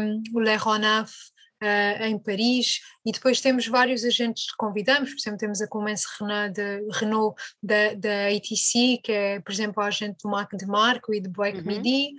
um, 0.00 0.22
o 0.34 0.40
Le 0.40 0.56
Ronaf, 0.56 1.12
Uh, 1.60 2.04
em 2.04 2.16
Paris, 2.16 2.78
e 3.04 3.10
depois 3.10 3.40
temos 3.40 3.66
vários 3.66 4.04
agentes 4.04 4.48
que 4.48 4.56
convidamos, 4.56 5.10
por 5.10 5.18
exemplo, 5.18 5.38
temos 5.40 5.60
a 5.60 5.66
Clemence 5.66 6.06
Renault, 6.20 6.52
de, 6.52 6.88
Renault 6.92 7.42
da, 7.60 7.94
da 7.94 8.28
ATC, 8.28 9.00
que 9.02 9.10
é, 9.10 9.40
por 9.40 9.50
exemplo, 9.50 9.82
a 9.82 9.86
agente 9.86 10.18
do 10.22 10.30
Mac 10.30 10.52
de 10.56 10.64
Marco 10.66 11.12
e 11.12 11.20
de 11.20 11.28
Black 11.28 11.58
uhum. 11.58 11.64
Midi, 11.64 12.14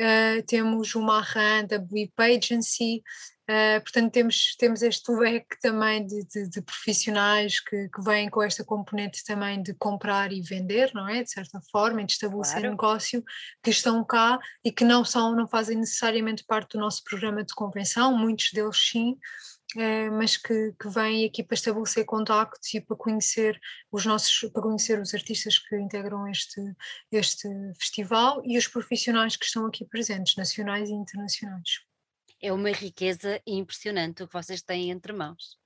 uh, 0.00 0.42
temos 0.46 0.94
o 0.94 1.02
Marran 1.02 1.66
da 1.66 1.84
Weep 1.92 2.14
Agency, 2.16 3.02
Uh, 3.50 3.80
portanto, 3.80 4.12
temos, 4.12 4.54
temos 4.58 4.82
este 4.82 5.10
leque 5.10 5.58
também 5.62 6.06
de, 6.06 6.22
de, 6.26 6.50
de 6.50 6.60
profissionais 6.60 7.58
que, 7.58 7.88
que, 7.88 8.02
vêm 8.02 8.28
com 8.28 8.42
esta 8.42 8.62
componente 8.62 9.24
também 9.24 9.62
de 9.62 9.72
comprar 9.72 10.30
e 10.34 10.42
vender, 10.42 10.90
não 10.92 11.08
é? 11.08 11.22
De 11.22 11.30
certa 11.30 11.58
forma, 11.72 12.02
e 12.02 12.04
de 12.04 12.12
estabelecer 12.12 12.60
claro. 12.60 12.70
negócio, 12.70 13.24
que 13.62 13.70
estão 13.70 14.04
cá 14.04 14.38
e 14.62 14.70
que 14.70 14.84
não 14.84 15.02
são, 15.02 15.34
não 15.34 15.48
fazem 15.48 15.78
necessariamente 15.78 16.44
parte 16.44 16.76
do 16.76 16.80
nosso 16.80 17.02
programa 17.02 17.42
de 17.42 17.54
convenção, 17.54 18.14
muitos 18.14 18.50
deles 18.52 18.76
sim, 18.76 19.12
uh, 19.76 20.12
mas 20.12 20.36
que, 20.36 20.74
que 20.78 20.88
vêm 20.90 21.24
aqui 21.24 21.42
para 21.42 21.54
estabelecer 21.54 22.04
contactos 22.04 22.74
e 22.74 22.82
para 22.82 22.98
conhecer 22.98 23.58
os 23.90 24.04
nossos, 24.04 24.50
para 24.52 24.60
conhecer 24.60 25.00
os 25.00 25.14
artistas 25.14 25.58
que 25.58 25.74
integram 25.74 26.28
este, 26.28 26.60
este 27.10 27.48
festival 27.80 28.42
e 28.44 28.58
os 28.58 28.68
profissionais 28.68 29.36
que 29.36 29.46
estão 29.46 29.64
aqui 29.64 29.86
presentes, 29.86 30.36
nacionais 30.36 30.90
e 30.90 30.92
internacionais 30.92 31.87
é 32.40 32.52
uma 32.52 32.70
riqueza 32.70 33.40
impressionante 33.46 34.22
o 34.22 34.28
que 34.28 34.32
vocês 34.32 34.62
têm 34.62 34.90
entre 34.90 35.12
mãos. 35.12 35.58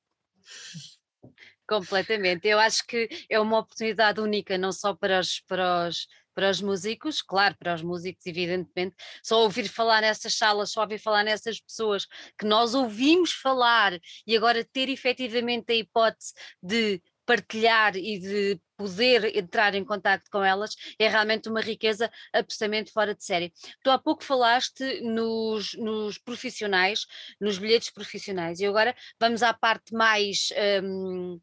Completamente. 1.68 2.46
Eu 2.48 2.58
acho 2.58 2.86
que 2.86 3.08
é 3.30 3.38
uma 3.38 3.58
oportunidade 3.60 4.20
única, 4.20 4.58
não 4.58 4.72
só 4.72 4.94
para 4.94 5.20
os, 5.20 5.40
para 5.40 5.88
os, 5.88 6.06
para 6.34 6.50
os 6.50 6.60
músicos, 6.60 7.22
claro, 7.22 7.56
para 7.56 7.74
os 7.74 7.82
músicos, 7.82 8.26
evidentemente, 8.26 8.96
só 9.22 9.42
ouvir 9.42 9.68
falar 9.68 10.00
nessas 10.00 10.34
salas, 10.36 10.72
só 10.72 10.82
ouvir 10.82 10.98
falar 10.98 11.22
nessas 11.24 11.60
pessoas 11.60 12.06
que 12.38 12.44
nós 12.44 12.74
ouvimos 12.74 13.32
falar 13.32 13.98
e 14.26 14.36
agora 14.36 14.64
ter 14.64 14.88
efetivamente 14.88 15.72
a 15.72 15.76
hipótese 15.76 16.34
de 16.62 17.00
partilhar 17.24 17.96
e 17.96 18.18
de 18.18 18.60
poder 18.76 19.36
entrar 19.36 19.74
em 19.74 19.84
contato 19.84 20.24
com 20.30 20.42
elas 20.42 20.74
é 20.98 21.08
realmente 21.08 21.48
uma 21.48 21.60
riqueza 21.60 22.10
absolutamente 22.32 22.92
fora 22.92 23.14
de 23.14 23.24
série. 23.24 23.52
Tu 23.82 23.90
há 23.90 23.98
pouco 23.98 24.24
falaste 24.24 25.00
nos, 25.02 25.74
nos 25.74 26.18
profissionais, 26.18 27.06
nos 27.40 27.58
bilhetes 27.58 27.90
profissionais, 27.90 28.60
e 28.60 28.66
agora 28.66 28.94
vamos 29.20 29.42
à 29.42 29.54
parte 29.54 29.94
mais. 29.94 30.48
Um, 30.82 31.40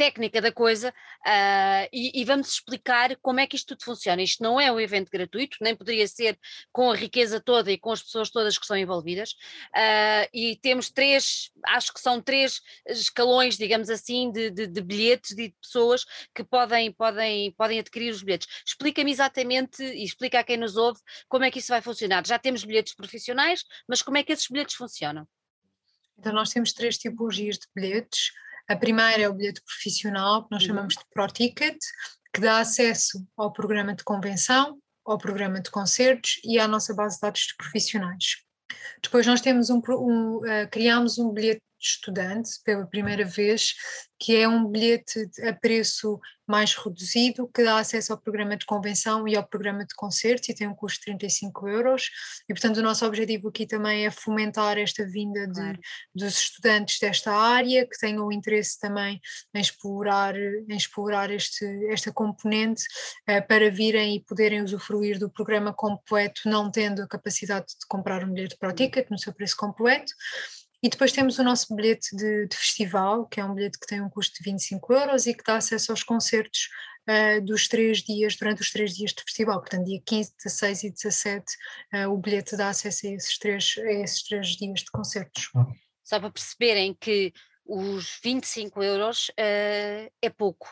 técnica 0.00 0.40
da 0.40 0.50
coisa 0.50 0.88
uh, 0.88 1.88
e, 1.92 2.22
e, 2.22 2.24
vamos 2.24 2.54
explicar 2.54 3.14
como 3.16 3.38
é 3.38 3.46
que 3.46 3.54
isto 3.54 3.76
tudo 3.76 3.84
funciona. 3.84 4.22
Isto 4.22 4.42
não 4.42 4.58
é 4.58 4.72
um 4.72 4.80
evento 4.80 5.10
gratuito, 5.10 5.58
nem 5.60 5.76
poderia 5.76 6.08
ser 6.08 6.38
com 6.72 6.90
a 6.90 6.96
riqueza 6.96 7.38
toda 7.38 7.70
e 7.70 7.76
com 7.76 7.92
as 7.92 8.02
pessoas 8.02 8.30
todas 8.30 8.56
que 8.56 8.64
estão 8.64 8.78
envolvidas. 8.78 9.32
Uh, 9.76 10.24
e 10.32 10.56
temos 10.56 10.88
três, 10.88 11.50
acho 11.66 11.92
que 11.92 12.00
são 12.00 12.18
três 12.18 12.62
escalões, 12.86 13.58
digamos 13.58 13.90
assim, 13.90 14.32
de, 14.32 14.48
de, 14.48 14.66
de 14.66 14.80
bilhetes 14.80 15.36
de 15.36 15.54
pessoas 15.60 16.06
que 16.34 16.42
podem, 16.42 16.90
podem, 16.90 17.52
podem 17.52 17.78
adquirir 17.78 18.10
os 18.10 18.22
bilhetes. 18.22 18.48
Explica-me 18.64 19.10
exatamente 19.10 19.82
e 19.82 20.02
explica 20.02 20.40
a 20.40 20.44
quem 20.44 20.56
nos 20.56 20.78
ouve 20.78 20.98
como 21.28 21.44
é 21.44 21.50
que 21.50 21.58
isso 21.58 21.68
vai 21.68 21.82
funcionar. 21.82 22.26
Já 22.26 22.38
temos 22.38 22.64
bilhetes 22.64 22.94
profissionais, 22.94 23.66
mas 23.86 24.00
como 24.00 24.16
é 24.16 24.22
que 24.22 24.32
esses 24.32 24.48
bilhetes 24.48 24.76
funcionam? 24.76 25.28
Então, 26.18 26.32
nós 26.32 26.48
temos 26.48 26.72
três 26.72 26.96
tipologias 26.96 27.58
de 27.58 27.66
bilhetes. 27.74 28.32
A 28.70 28.76
primeira 28.76 29.22
é 29.22 29.28
o 29.28 29.34
bilhete 29.34 29.60
profissional, 29.62 30.44
que 30.44 30.52
nós 30.52 30.62
uhum. 30.62 30.68
chamamos 30.68 30.94
de 30.94 31.04
Pro 31.12 31.26
Ticket, 31.26 31.76
que 32.32 32.40
dá 32.40 32.60
acesso 32.60 33.26
ao 33.36 33.52
programa 33.52 33.96
de 33.96 34.04
convenção, 34.04 34.78
ao 35.04 35.18
programa 35.18 35.60
de 35.60 35.72
concertos 35.72 36.40
e 36.44 36.56
à 36.56 36.68
nossa 36.68 36.94
base 36.94 37.16
de 37.16 37.22
dados 37.22 37.40
de 37.40 37.56
profissionais. 37.56 38.36
Depois 39.02 39.26
nós 39.26 39.40
temos 39.40 39.70
um, 39.70 39.82
um 39.88 40.36
uh, 40.36 40.70
criamos 40.70 41.18
um 41.18 41.32
bilhete 41.32 41.60
de 41.80 41.86
estudante 41.86 42.50
pela 42.64 42.86
primeira 42.86 43.24
vez, 43.24 43.74
que 44.18 44.36
é 44.36 44.46
um 44.46 44.66
bilhete 44.66 45.28
a 45.42 45.52
preço 45.54 46.20
mais 46.46 46.74
reduzido, 46.74 47.48
que 47.54 47.62
dá 47.62 47.78
acesso 47.78 48.12
ao 48.12 48.20
programa 48.20 48.56
de 48.56 48.66
convenção 48.66 49.26
e 49.26 49.36
ao 49.36 49.46
programa 49.46 49.86
de 49.86 49.94
concertos 49.94 50.48
e 50.48 50.54
tem 50.54 50.66
um 50.66 50.74
custo 50.74 50.98
de 50.98 51.04
35 51.06 51.68
euros. 51.68 52.10
E, 52.48 52.52
portanto, 52.52 52.78
o 52.78 52.82
nosso 52.82 53.06
objetivo 53.06 53.48
aqui 53.48 53.66
também 53.66 54.04
é 54.04 54.10
fomentar 54.10 54.76
esta 54.76 55.06
vinda 55.06 55.46
de, 55.46 55.54
claro. 55.54 55.78
dos 56.12 56.36
estudantes 56.36 56.98
desta 56.98 57.32
área, 57.32 57.86
que 57.86 57.96
tenham 57.98 58.30
interesse 58.32 58.78
também 58.80 59.20
em 59.54 59.60
explorar, 59.60 60.36
em 60.36 60.76
explorar 60.76 61.30
este, 61.30 61.64
esta 61.88 62.12
componente 62.12 62.82
uh, 63.28 63.46
para 63.46 63.70
virem 63.70 64.16
e 64.16 64.24
poderem 64.24 64.62
usufruir 64.62 65.18
do 65.18 65.30
programa 65.30 65.72
completo, 65.72 66.42
não 66.46 66.68
tendo 66.68 67.02
a 67.02 67.08
capacidade 67.08 67.66
de 67.68 67.86
comprar 67.88 68.24
um 68.24 68.32
bilhete 68.32 68.56
para 68.58 68.70
o 68.70 68.74
ticket 68.74 69.08
no 69.08 69.18
seu 69.18 69.32
preço 69.32 69.56
completo. 69.56 70.12
E 70.82 70.88
depois 70.88 71.12
temos 71.12 71.38
o 71.38 71.44
nosso 71.44 71.74
bilhete 71.74 72.16
de, 72.16 72.46
de, 72.46 72.56
festival, 72.56 73.26
que 73.26 73.38
é 73.38 73.44
um 73.44 73.54
bilhete 73.54 73.78
que 73.78 73.86
tem 73.86 74.00
um 74.00 74.08
custo 74.08 74.42
de 74.42 74.50
25 74.50 74.92
euros 74.94 75.26
e 75.26 75.34
que 75.34 75.44
dá 75.44 75.56
acesso 75.56 75.92
aos 75.92 76.02
concertos 76.02 76.68
uh, 77.08 77.40
dos 77.44 77.68
três 77.68 77.98
dias, 77.98 78.34
durante 78.36 78.62
os 78.62 78.70
três 78.70 78.96
dias 78.96 79.12
de 79.12 79.22
festival. 79.22 79.60
Portanto, 79.60 79.84
dia 79.84 80.00
15, 80.04 80.34
16 80.42 80.84
e 80.84 80.90
17, 80.90 81.44
uh, 81.92 82.10
o 82.10 82.16
bilhete 82.16 82.56
dá 82.56 82.70
acesso 82.70 83.06
a 83.06 83.10
esses, 83.10 83.38
três, 83.38 83.74
a 83.78 83.92
esses 83.92 84.22
três 84.22 84.48
dias 84.56 84.80
de 84.80 84.90
concertos. 84.90 85.50
Só 86.02 86.18
para 86.18 86.30
perceberem 86.30 86.96
que 86.98 87.32
os 87.66 88.18
25 88.24 88.82
euros 88.82 89.28
uh, 89.28 90.10
é 90.20 90.30
pouco. 90.30 90.68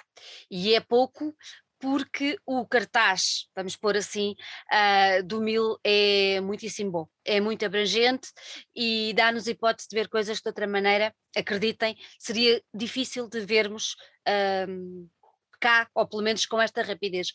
E 0.51 0.75
é 0.75 0.81
pouco 0.81 1.37
porque 1.79 2.38
o 2.45 2.67
cartaz, 2.67 3.47
vamos 3.55 3.77
pôr 3.77 3.97
assim, 3.97 4.35
uh, 4.73 5.23
do 5.23 5.41
Mil 5.41 5.79
é 5.85 6.41
muitíssimo 6.41 6.91
bom, 6.91 7.09
é 7.25 7.41
muito 7.41 7.64
abrangente 7.64 8.29
e 8.75 9.12
dá-nos 9.14 9.47
hipótese 9.47 9.88
de 9.88 9.97
ver 9.97 10.09
coisas 10.09 10.38
que 10.38 10.45
de 10.45 10.49
outra 10.49 10.67
maneira, 10.67 11.14
acreditem, 11.37 11.97
seria 12.19 12.61
difícil 12.75 13.29
de 13.29 13.41
vermos 13.41 13.95
uh, 14.29 15.09
cá, 15.61 15.88
ou 15.95 16.07
pelo 16.07 16.23
menos 16.23 16.47
com 16.47 16.61
esta 16.61 16.83
rapidez. 16.83 17.29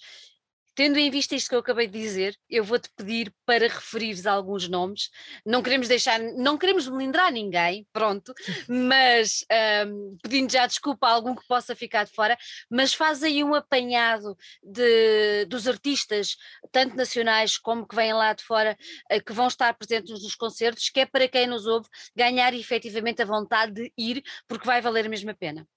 Tendo 0.76 0.98
em 0.98 1.12
vista 1.12 1.36
isto 1.36 1.50
que 1.50 1.56
eu 1.56 1.60
acabei 1.60 1.88
de 1.88 2.00
dizer, 2.00 2.36
eu 2.50 2.64
vou-te 2.64 2.90
pedir 2.96 3.34
para 3.46 3.68
referires 3.68 4.26
alguns 4.26 4.68
nomes. 4.68 5.10
Não 5.46 5.62
queremos 5.62 5.88
deixar, 5.88 6.20
não 6.20 6.58
queremos 6.58 6.88
melindrar 6.88 7.32
ninguém, 7.32 7.88
pronto, 7.94 8.34
mas 8.68 9.46
um, 9.88 10.18
pedindo 10.22 10.52
já 10.52 10.66
desculpa 10.66 11.08
a 11.08 11.12
algum 11.12 11.36
que 11.36 11.46
possa 11.48 11.76
ficar 11.76 12.06
de 12.06 12.12
fora, 12.12 12.38
mas 12.70 12.94
faz 12.94 13.22
aí 13.22 13.44
um 13.44 13.54
apanhado 13.54 14.36
de, 14.64 15.46
dos 15.46 15.68
artistas, 15.68 16.36
tanto 16.72 16.96
nacionais 16.96 17.58
como 17.58 17.88
que 17.88 17.96
vêm 17.96 18.14
lá 18.14 18.34
de 18.34 18.44
fora, 18.44 18.76
eh, 19.10 19.20
que 19.20 19.34
vão 19.34 19.48
estar 19.48 19.74
presentes 19.76 20.24
nos 20.24 20.36
concertos, 20.36 20.90
que 20.90 21.02
é 21.02 21.06
para 21.06 21.28
quem 21.28 21.46
nos 21.46 21.68
ouve 21.68 21.88
ganhar 22.16 22.54
efetivamente 22.54 23.22
a 23.22 23.26
vontade 23.26 23.74
de 23.74 23.94
ir, 23.98 24.24
porque 24.48 24.66
vai 24.66 24.82
valer 24.82 25.06
a 25.06 25.10
mesma 25.10 25.34
pena. 25.34 25.68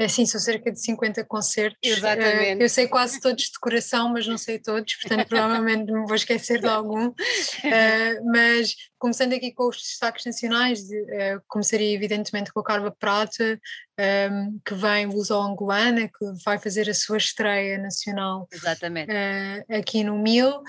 É 0.00 0.08
sim, 0.08 0.24
são 0.24 0.40
cerca 0.40 0.72
de 0.72 0.80
50 0.80 1.22
concertos. 1.26 1.78
Eh, 1.84 1.90
Exatamente. 1.90 2.62
Eu 2.62 2.70
sei 2.70 2.88
quase 2.88 3.20
todos 3.20 3.44
de 3.44 3.58
coração, 3.60 4.08
mas 4.08 4.26
não 4.26 4.38
sei 4.38 4.58
todos, 4.58 4.94
portanto 4.94 5.28
provavelmente 5.28 5.92
me 5.92 6.06
vou 6.06 6.14
esquecer 6.14 6.58
de 6.58 6.66
algum. 6.66 7.12
Eh, 7.62 8.20
mas 8.22 8.74
começando 8.98 9.34
aqui 9.34 9.52
com 9.52 9.68
os 9.68 9.76
destaques 9.76 10.24
nacionais, 10.24 10.80
eh, 10.90 11.38
começaria 11.46 11.94
evidentemente 11.94 12.52
com 12.52 12.60
a 12.60 12.64
Carva 12.64 12.90
Prata, 12.90 13.60
ehm, 13.98 14.58
que 14.64 14.74
vem 14.74 15.06
luso-angolana, 15.06 16.08
que 16.08 16.24
vai 16.44 16.58
fazer 16.58 16.88
a 16.88 16.94
sua 16.94 17.18
estreia 17.18 17.76
nacional 17.78 18.48
Exatamente. 18.50 19.12
aqui 19.68 20.02
no 20.02 20.18
Mil. 20.18 20.62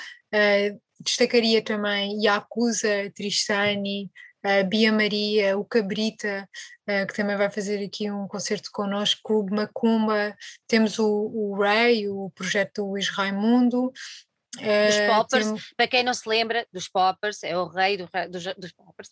destacaria 1.00 1.64
também 1.64 2.22
Yakuza, 2.24 3.12
Tristani, 3.16 4.12
a 4.44 4.64
Bia 4.64 4.92
Maria, 4.92 5.58
o 5.58 5.66
Cabrita, 5.66 6.48
uh, 6.88 7.08
que 7.08 7.14
também 7.14 7.38
vai 7.38 7.50
fazer 7.50 7.84
aqui 7.84 8.10
um 8.10 8.28
concerto 8.28 8.70
connosco, 8.72 9.22
Clube 9.24 9.54
Macumba, 9.54 10.36
temos 10.68 11.00
o, 11.00 11.08
o 11.08 11.56
Ray, 11.60 12.08
o 12.10 12.32
projeto 12.32 12.84
do 12.84 12.90
Luís 12.90 13.10
Raimundo. 13.10 13.92
Dos 14.54 15.00
Poppers, 15.08 15.46
temos... 15.46 15.74
para 15.78 15.88
quem 15.88 16.04
não 16.04 16.14
se 16.14 16.28
lembra, 16.28 16.68
dos 16.74 16.90
Poppers, 16.90 17.42
é 17.44 17.58
o 17.58 17.68
rei 17.68 17.96
do, 17.98 18.10
dos, 18.30 18.44
dos 18.58 18.72
Poppers. 18.74 19.10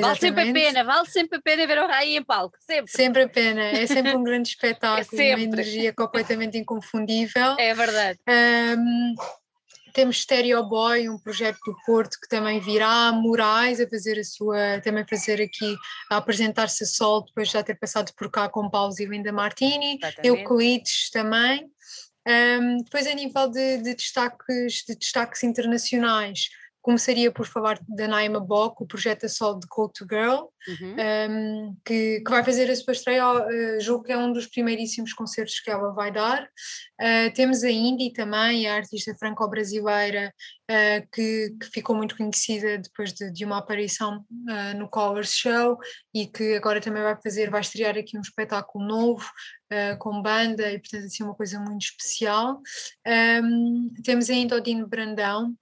Vale 0.00 0.18
sempre 0.18 0.50
a 0.50 0.52
pena, 0.52 0.84
vale 0.84 1.08
sempre 1.08 1.38
a 1.38 1.42
pena 1.42 1.66
ver 1.66 1.78
o 1.78 1.86
Rai 1.86 2.16
em 2.16 2.22
palco, 2.22 2.56
sempre. 2.60 2.90
Sempre 2.90 3.22
a 3.22 3.28
pena, 3.28 3.62
é 3.62 3.86
sempre 3.86 4.16
um 4.16 4.24
grande 4.24 4.48
espetáculo, 4.50 5.22
é 5.22 5.34
uma 5.36 5.44
energia 5.44 5.92
completamente 5.92 6.58
inconfundível. 6.58 7.56
É 7.58 7.72
verdade. 7.74 8.18
Um, 8.28 9.14
temos 9.94 10.18
Stereo 10.18 10.62
Boy, 10.64 11.08
um 11.08 11.16
projeto 11.16 11.58
do 11.64 11.74
Porto 11.86 12.18
que 12.20 12.28
também 12.28 12.60
virá, 12.60 13.12
Moraes 13.12 13.80
a 13.80 13.88
fazer 13.88 14.18
a 14.18 14.24
sua, 14.24 14.80
também 14.82 15.06
fazer 15.06 15.40
aqui, 15.40 15.76
a 16.10 16.16
apresentar-se 16.16 16.82
a 16.82 16.86
sol 16.86 17.24
depois 17.24 17.48
de 17.48 17.54
já 17.54 17.62
ter 17.62 17.76
passado 17.76 18.12
por 18.14 18.30
cá 18.30 18.48
com 18.48 18.68
Paulo 18.68 18.92
e 18.98 19.06
Linda 19.06 19.32
Martini, 19.32 19.98
Euclides 20.22 21.10
também. 21.10 21.70
Um, 22.26 22.78
depois 22.78 23.06
a 23.06 23.14
nível 23.14 23.48
de, 23.48 23.78
de, 23.78 23.94
destaques, 23.94 24.84
de 24.86 24.96
destaques 24.96 25.42
internacionais, 25.44 26.48
começaria 26.84 27.32
por 27.32 27.46
falar 27.46 27.78
da 27.88 28.06
Naima 28.06 28.38
Bock, 28.38 28.82
o 28.82 28.86
projeto 28.86 29.24
a 29.24 29.28
sol 29.28 29.58
de 29.58 29.66
Go 29.66 29.88
to 29.88 30.04
Girl, 30.06 30.48
uhum. 30.68 30.96
um, 31.30 31.76
que, 31.82 32.20
que, 32.20 32.30
vai 32.30 32.44
fazer 32.44 32.70
a 32.70 32.76
sua 32.76 32.92
estreia, 32.92 33.26
uh, 33.26 33.80
julgo 33.80 34.04
que 34.04 34.12
é 34.12 34.18
um 34.18 34.30
dos 34.30 34.46
primeiríssimos 34.46 35.14
concertos 35.14 35.60
que 35.60 35.70
ela 35.70 35.94
vai 35.94 36.12
dar. 36.12 36.44
Uh, 37.00 37.32
temos 37.34 37.64
a 37.64 37.70
Indy 37.70 38.12
também, 38.12 38.68
a 38.68 38.74
artista 38.74 39.14
franco-brasileira, 39.18 40.30
uh, 40.70 41.08
que, 41.10 41.56
que, 41.58 41.70
ficou 41.72 41.96
muito 41.96 42.18
conhecida 42.18 42.76
depois 42.76 43.14
de, 43.14 43.32
de 43.32 43.46
uma 43.46 43.58
aparição 43.58 44.18
uh, 44.18 44.78
no 44.78 44.86
Colors 44.86 45.32
Show 45.32 45.78
e 46.14 46.26
que 46.26 46.54
agora 46.54 46.82
também 46.82 47.02
vai 47.02 47.16
fazer, 47.16 47.48
vai 47.48 47.62
estrear 47.62 47.96
aqui 47.96 48.18
um 48.18 48.20
espetáculo 48.20 48.86
novo. 48.86 49.24
com 49.98 50.22
banda 50.22 50.70
e 50.70 50.78
portanto 50.78 51.06
assim 51.06 51.24
uma 51.24 51.34
coisa 51.34 51.58
muito 51.58 51.82
especial 51.82 52.60
um, 53.42 53.92
temos 54.04 54.30
ainda 54.30 54.54
o 54.56 54.60
Dino 54.60 54.86
Brandão 54.86 55.52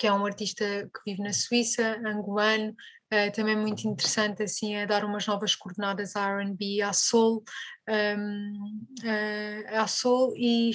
que 0.00 0.06
é 0.06 0.12
um 0.12 0.24
artista 0.24 0.64
que 0.64 1.10
vive 1.10 1.22
na 1.22 1.30
Suíça, 1.30 2.00
angolano, 2.02 2.70
uh, 2.70 3.30
também 3.34 3.54
muito 3.54 3.86
interessante 3.86 4.42
assim 4.42 4.74
a 4.74 4.86
dar 4.86 5.04
umas 5.04 5.26
novas 5.26 5.54
coordenadas 5.54 6.16
à 6.16 6.26
R&B, 6.40 6.80
à 6.80 6.90
soul, 6.94 7.44
um, 7.86 8.82
uh, 9.04 9.76
à 9.76 9.86
soul 9.86 10.32
e 10.38 10.70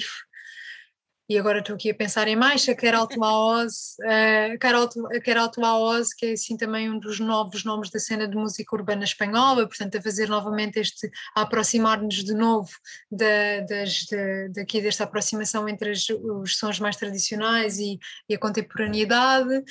e 1.28 1.38
agora 1.38 1.58
estou 1.58 1.74
aqui 1.74 1.90
a 1.90 1.94
pensar 1.94 2.28
em 2.28 2.36
mais, 2.36 2.68
a 2.68 2.74
Carol 2.74 3.08
Oz, 3.20 3.96
uh, 4.00 4.58
Carol, 4.60 4.88
Carol 5.24 5.50
Oz, 5.82 6.14
que 6.14 6.26
é 6.26 6.32
assim 6.32 6.56
também 6.56 6.88
um 6.88 6.98
dos 6.98 7.18
novos 7.18 7.64
nomes 7.64 7.90
da 7.90 7.98
cena 7.98 8.28
de 8.28 8.36
música 8.36 8.76
urbana 8.76 9.04
espanhola, 9.04 9.66
portanto 9.66 9.98
a 9.98 10.02
fazer 10.02 10.28
novamente 10.28 10.78
este, 10.78 11.10
a 11.34 11.42
aproximar-nos 11.42 12.22
de 12.22 12.32
novo 12.32 12.70
da, 13.10 13.60
das, 13.68 14.04
de, 14.04 14.48
daqui 14.50 14.80
desta 14.80 15.04
aproximação 15.04 15.68
entre 15.68 15.90
as, 15.90 16.08
os 16.08 16.56
sons 16.56 16.78
mais 16.78 16.96
tradicionais 16.96 17.78
e, 17.78 17.98
e 18.28 18.34
a 18.34 18.38
contemporaneidade, 18.38 19.64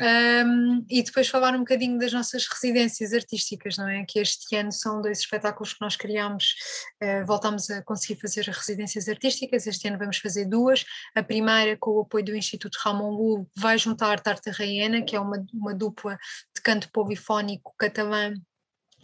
um, 0.00 0.84
e 0.90 1.02
depois 1.02 1.28
falar 1.28 1.54
um 1.54 1.60
bocadinho 1.60 1.98
das 1.98 2.12
nossas 2.12 2.46
residências 2.46 3.12
artísticas, 3.12 3.76
não 3.76 3.88
é? 3.88 4.04
Que 4.04 4.18
este 4.18 4.56
ano 4.56 4.72
são 4.72 5.00
dois 5.00 5.20
espetáculos 5.20 5.72
que 5.72 5.80
nós 5.80 5.96
criámos, 5.96 6.54
uh, 7.02 7.24
voltámos 7.26 7.70
a 7.70 7.82
conseguir 7.82 8.20
fazer 8.20 8.44
residências 8.46 9.08
artísticas, 9.08 9.66
este 9.66 9.86
ano 9.86 9.98
vamos 9.98 10.18
fazer 10.18 10.46
duas. 10.46 10.84
A 11.14 11.22
primeira, 11.22 11.76
com 11.78 11.92
o 11.92 12.00
apoio 12.00 12.24
do 12.24 12.36
Instituto 12.36 12.76
Ramon 12.82 13.10
Lu, 13.10 13.48
vai 13.56 13.78
juntar 13.78 14.20
Tarta 14.20 14.50
Raiena, 14.50 15.02
que 15.02 15.14
é 15.14 15.20
uma, 15.20 15.44
uma 15.52 15.74
dupla 15.74 16.18
de 16.54 16.62
canto 16.62 16.90
polifónico 16.90 17.74
catalã 17.78 18.34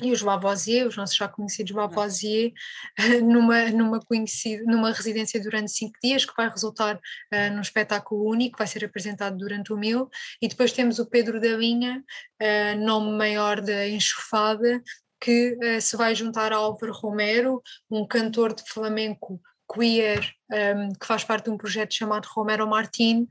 e 0.02 0.12
os 0.12 0.22
Lavoisier, 0.22 0.86
os 0.86 0.96
nossos 0.96 1.16
já 1.16 1.28
conhecidos 1.28 1.72
Lavoisier, 1.72 2.52
numa, 3.22 3.70
numa, 3.70 4.00
conhecido, 4.00 4.64
numa 4.64 4.92
residência 4.92 5.40
durante 5.42 5.70
cinco 5.70 5.98
dias, 6.02 6.24
que 6.24 6.36
vai 6.36 6.48
resultar 6.48 6.96
uh, 6.96 7.54
num 7.54 7.60
espetáculo 7.60 8.28
único, 8.28 8.58
vai 8.58 8.66
ser 8.66 8.84
apresentado 8.84 9.36
durante 9.36 9.72
o 9.72 9.76
mil, 9.76 10.08
e 10.40 10.48
depois 10.48 10.72
temos 10.72 10.98
o 10.98 11.06
Pedro 11.06 11.40
da 11.40 11.56
Linha, 11.56 12.02
uh, 12.42 12.84
nome 12.84 13.16
maior 13.16 13.60
da 13.60 13.88
enxofada, 13.88 14.82
que 15.20 15.56
uh, 15.62 15.80
se 15.80 15.96
vai 15.96 16.14
juntar 16.14 16.52
a 16.52 16.56
Álvaro 16.56 16.92
Romero, 16.92 17.62
um 17.90 18.06
cantor 18.06 18.54
de 18.54 18.62
flamenco 18.64 19.40
queer, 19.72 20.32
um, 20.50 20.92
que 20.94 21.06
faz 21.06 21.22
parte 21.22 21.44
de 21.44 21.50
um 21.50 21.56
projeto 21.56 21.94
chamado 21.94 22.26
Romero 22.34 22.66
Martin, 22.66 23.28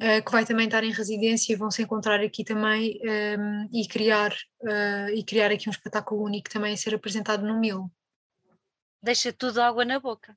uh, 0.00 0.24
que 0.24 0.32
vai 0.32 0.44
também 0.44 0.66
estar 0.66 0.84
em 0.84 0.92
residência 0.92 1.52
e 1.52 1.56
vão 1.56 1.70
se 1.70 1.82
encontrar 1.82 2.20
aqui 2.20 2.44
também 2.44 3.00
um, 3.38 3.68
e, 3.72 3.86
criar, 3.86 4.32
uh, 4.62 5.08
e 5.14 5.22
criar 5.24 5.50
aqui 5.50 5.68
um 5.68 5.72
espetáculo 5.72 6.24
único 6.24 6.50
também 6.50 6.74
a 6.74 6.76
ser 6.76 6.94
apresentado 6.94 7.46
no 7.46 7.58
Mil. 7.58 7.90
Deixa 9.02 9.32
tudo 9.32 9.60
água 9.60 9.84
na 9.84 10.00
boca. 10.00 10.36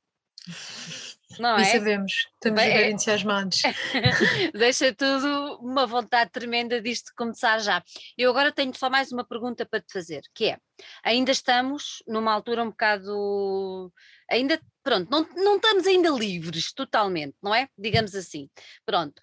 Não 1.38 1.60
e 1.60 1.62
é? 1.62 1.66
sabemos, 1.66 2.12
estamos 2.34 2.62
Bem, 2.62 2.72
é. 2.72 2.90
entusiasmados. 2.90 3.62
Deixa 4.54 4.94
tudo 4.94 5.60
uma 5.62 5.86
vontade 5.86 6.32
tremenda 6.32 6.82
disto 6.82 7.14
começar 7.16 7.60
já. 7.60 7.84
Eu 8.18 8.32
agora 8.32 8.52
tenho 8.52 8.76
só 8.76 8.90
mais 8.90 9.12
uma 9.12 9.24
pergunta 9.24 9.66
para 9.66 9.80
te 9.80 9.94
fazer, 9.94 10.22
que 10.34 10.46
é, 10.46 10.58
ainda 11.04 11.32
estamos 11.32 12.02
numa 12.08 12.34
altura 12.34 12.64
um 12.64 12.70
bocado, 12.70 13.94
ainda 14.30 14.60
pronto, 14.84 15.10
não, 15.12 15.28
não 15.36 15.56
estamos 15.58 15.86
ainda 15.86 16.10
livres 16.10 16.74
totalmente, 16.74 17.36
não 17.44 17.54
é? 17.54 17.68
Digamos 17.78 18.16
assim. 18.16 18.50
Pronto. 18.86 19.22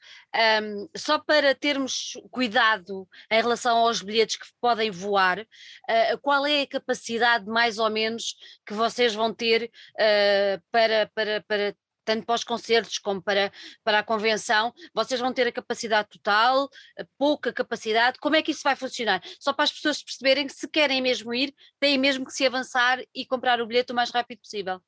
Um, 0.62 0.88
só 0.96 1.18
para 1.18 1.54
termos 1.54 2.12
cuidado 2.30 3.08
em 3.30 3.40
relação 3.40 3.78
aos 3.78 4.02
bilhetes 4.02 4.36
que 4.36 4.46
podem 4.60 4.90
voar, 4.90 5.40
uh, 5.40 6.18
qual 6.22 6.46
é 6.46 6.62
a 6.62 6.68
capacidade 6.68 7.46
mais 7.46 7.78
ou 7.78 7.90
menos 7.90 8.36
que 8.66 8.74
vocês 8.74 9.14
vão 9.14 9.34
ter 9.34 9.70
uh, 9.94 10.62
para, 10.70 11.10
para, 11.14 11.44
para 11.48 11.74
tanto 12.04 12.24
para 12.24 12.36
os 12.36 12.44
concertos 12.44 12.98
como 12.98 13.20
para, 13.20 13.52
para 13.82 13.98
a 13.98 14.02
convenção, 14.04 14.72
vocês 14.94 15.18
vão 15.20 15.32
ter 15.32 15.48
a 15.48 15.52
capacidade 15.52 16.08
total, 16.08 16.70
pouca 17.18 17.52
capacidade, 17.52 18.18
como 18.20 18.36
é 18.36 18.42
que 18.42 18.52
isso 18.52 18.62
vai 18.62 18.76
funcionar? 18.76 19.20
Só 19.40 19.52
para 19.52 19.64
as 19.64 19.72
pessoas 19.72 20.02
perceberem 20.02 20.46
que 20.46 20.54
se 20.54 20.68
querem 20.68 21.02
mesmo 21.02 21.34
ir, 21.34 21.52
têm 21.80 21.98
mesmo 21.98 22.24
que 22.24 22.32
se 22.32 22.46
avançar 22.46 23.02
e 23.12 23.26
comprar 23.26 23.60
o 23.60 23.66
bilhete 23.66 23.90
o 23.90 23.96
mais 23.96 24.10
rápido 24.10 24.38
possível. 24.38 24.80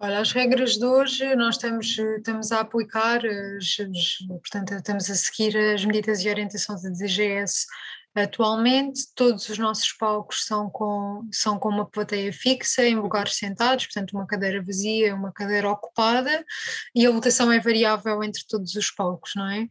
Olha, 0.00 0.20
as 0.20 0.30
regras 0.30 0.76
de 0.76 0.84
hoje 0.84 1.34
nós 1.34 1.56
estamos, 1.56 1.98
estamos 1.98 2.52
a 2.52 2.60
aplicar, 2.60 3.20
portanto, 4.28 4.74
estamos 4.74 5.10
a 5.10 5.14
seguir 5.16 5.56
as 5.56 5.84
medidas 5.84 6.20
e 6.20 6.28
orientações 6.28 6.82
da 6.82 6.90
DGS 6.90 7.66
atualmente. 8.14 9.12
Todos 9.16 9.48
os 9.48 9.58
nossos 9.58 9.92
palcos 9.92 10.44
são 10.44 10.70
com, 10.70 11.28
são 11.32 11.58
com 11.58 11.68
uma 11.68 11.84
plateia 11.84 12.32
fixa, 12.32 12.86
em 12.86 12.94
lugares 12.94 13.34
sentados, 13.34 13.86
portanto, 13.86 14.12
uma 14.12 14.26
cadeira 14.26 14.62
vazia, 14.62 15.16
uma 15.16 15.32
cadeira 15.32 15.68
ocupada, 15.68 16.44
e 16.94 17.04
a 17.04 17.10
lotação 17.10 17.50
é 17.50 17.58
variável 17.58 18.22
entre 18.22 18.44
todos 18.48 18.76
os 18.76 18.92
palcos, 18.92 19.32
não 19.34 19.50
é? 19.50 19.66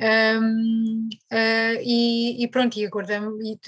Um, 0.00 1.06
uh, 1.06 1.32
ah, 1.32 1.74
e, 1.82 2.42
e, 2.42 2.48
pronto, 2.48 2.78
e 2.78 2.86
aguardamos, 2.86 3.38
e, 3.44 3.58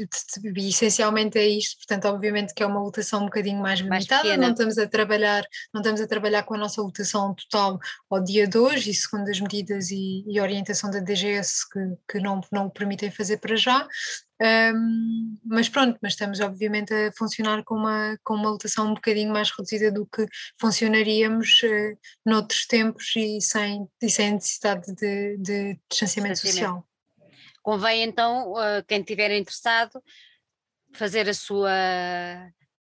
e, 0.57 0.69
essencialmente 0.71 1.39
é 1.39 1.47
isto, 1.47 1.77
portanto, 1.77 2.07
obviamente 2.07 2.55
que 2.55 2.63
é 2.63 2.67
uma 2.67 2.81
lotação 2.81 3.23
um 3.23 3.27
bocadinho 3.27 3.61
mais 3.61 3.81
limitada, 3.81 4.29
mais 4.29 4.41
não 4.41 4.51
estamos 4.51 4.79
a 4.79 4.89
trabalhar, 4.89 5.45
não 5.73 5.83
estamos 5.83 6.01
a 6.01 6.07
trabalhar 6.07 6.43
com 6.45 6.55
a 6.55 6.59
nossa 6.59 6.81
lotação 6.81 7.35
total 7.35 7.79
ao 8.11 8.25
dia 8.25 8.47
de 8.47 8.57
hoje, 8.57 8.91
e 8.91 8.95
segundo 8.95 9.29
as 9.29 9.39
medidas 9.39 9.91
e, 9.91 10.25
e 10.27 10.41
orientação 10.41 10.91
da 10.91 11.01
DGS 11.01 11.69
que, 11.71 11.81
que 12.13 12.21
não, 12.21 12.41
não 12.51 12.67
o 12.67 12.71
permitem 12.71 13.11
fazer 13.11 13.37
para 13.37 13.55
já, 13.55 13.87
um, 14.43 15.39
mas 15.45 15.69
pronto, 15.69 15.99
mas 16.03 16.13
estamos 16.13 16.41
obviamente 16.41 16.93
a 16.93 17.13
funcionar 17.13 17.63
com 17.63 17.77
uma, 17.77 18.19
com 18.25 18.35
uma 18.35 18.51
lotação 18.51 18.89
um 18.89 18.95
bocadinho 18.95 19.33
mais 19.33 19.51
reduzida 19.51 19.93
do 19.93 20.07
que 20.07 20.27
funcionaríamos 20.61 21.63
uh, 21.63 21.99
noutros 22.27 22.67
tempos 22.67 23.13
e 23.17 23.41
sem, 23.41 23.89
e 24.03 24.11
sem 24.11 24.33
necessidade 24.33 24.93
de, 24.95 25.37
de 25.39 25.79
distanciamento, 25.89 26.39
social. 26.39 26.85
Convém 27.63 28.03
então, 28.03 28.53
uh, 28.53 28.85
quem 28.89 29.01
estiver 29.01 29.31
interessado, 29.31 30.03
fazer 30.93 31.29
a 31.29 31.35
sua 31.35 31.71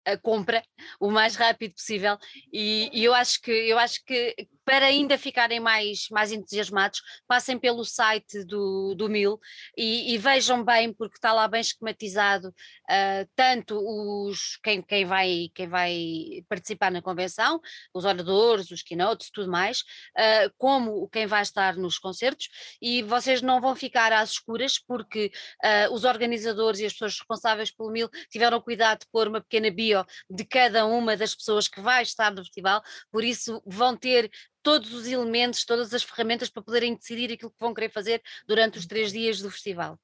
a 0.05 0.17
compra 0.17 0.63
o 0.99 1.09
mais 1.09 1.35
rápido 1.35 1.73
possível. 1.73 2.17
E, 2.51 2.89
e, 2.93 3.03
eu 3.03 3.13
acho 3.13 3.41
que 3.41 3.51
eu 3.51 3.77
acho 3.79 4.03
que 4.05 4.35
para 4.65 4.85
ainda 4.85 5.17
ficarem 5.17 5.59
mais, 5.59 6.07
mais 6.09 6.31
entusiasmados, 6.31 7.01
passem 7.27 7.59
pelo 7.59 7.83
site 7.83 8.45
do, 8.45 8.95
do 8.95 9.09
Mil 9.09 9.37
e, 9.77 10.13
e 10.13 10.17
vejam 10.17 10.63
bem, 10.63 10.93
porque 10.93 11.17
está 11.17 11.33
lá 11.33 11.47
bem 11.47 11.61
esquematizado 11.61 12.47
uh, 12.47 13.29
tanto 13.35 13.77
os, 13.77 14.57
quem, 14.63 14.81
quem, 14.81 15.05
vai, 15.05 15.49
quem 15.53 15.67
vai 15.67 16.43
participar 16.47 16.91
na 16.91 17.01
convenção, 17.01 17.59
os 17.93 18.05
oradores, 18.05 18.71
os 18.71 18.81
keynotes, 18.81 19.29
tudo 19.31 19.51
mais, 19.51 19.81
uh, 19.81 20.53
como 20.57 21.09
quem 21.09 21.25
vai 21.25 21.41
estar 21.41 21.75
nos 21.75 21.97
concertos, 21.97 22.47
e 22.81 23.01
vocês 23.03 23.41
não 23.41 23.59
vão 23.59 23.75
ficar 23.75 24.13
às 24.13 24.31
escuras, 24.31 24.79
porque 24.79 25.31
uh, 25.63 25.93
os 25.93 26.05
organizadores 26.05 26.79
e 26.79 26.85
as 26.85 26.93
pessoas 26.93 27.17
responsáveis 27.17 27.69
pelo 27.69 27.91
Mil 27.91 28.09
tiveram 28.29 28.61
cuidado 28.61 28.99
de 28.99 29.07
pôr 29.11 29.27
uma 29.27 29.41
pequena 29.41 29.69
bio 29.69 29.92
de 30.29 30.43
cada 30.45 30.86
uma 30.86 31.15
das 31.15 31.36
pessoas 31.36 31.67
que 31.67 31.82
vai 31.82 32.03
estar 32.03 32.32
no 32.32 32.43
festival, 32.43 32.82
por 33.12 33.23
isso 33.23 33.62
vão 33.65 33.95
ter 33.95 34.32
todos 34.62 34.93
os 34.93 35.08
elementos, 35.08 35.65
todas 35.65 35.93
as 35.93 36.03
ferramentas 36.03 36.49
para 36.49 36.63
poderem 36.63 36.95
decidir 36.95 37.34
aquilo 37.34 37.51
que 37.51 37.60
vão 37.60 37.73
querer 37.73 37.89
fazer 37.89 38.23
durante 38.47 38.77
os 38.77 38.86
três 38.86 39.12
dias 39.12 39.39
do 39.39 39.51
festival. 39.51 39.99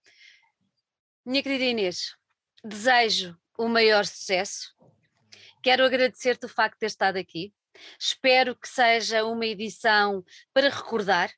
Minha 1.26 1.42
querida 1.42 1.64
Inês, 1.64 2.16
desejo 2.64 3.38
o 3.58 3.68
maior 3.68 4.06
sucesso. 4.06 4.76
Quero 5.62 5.84
agradecer-te 5.84 6.46
o 6.46 6.50
facto 6.50 6.76
de 6.76 6.80
ter 6.80 6.86
estado 6.88 7.18
aqui. 7.18 7.54
Espero 7.98 8.56
que 8.56 8.68
seja 8.68 9.24
uma 9.24 9.46
edição 9.46 10.24
para 10.54 10.70
recordar. 10.70 11.30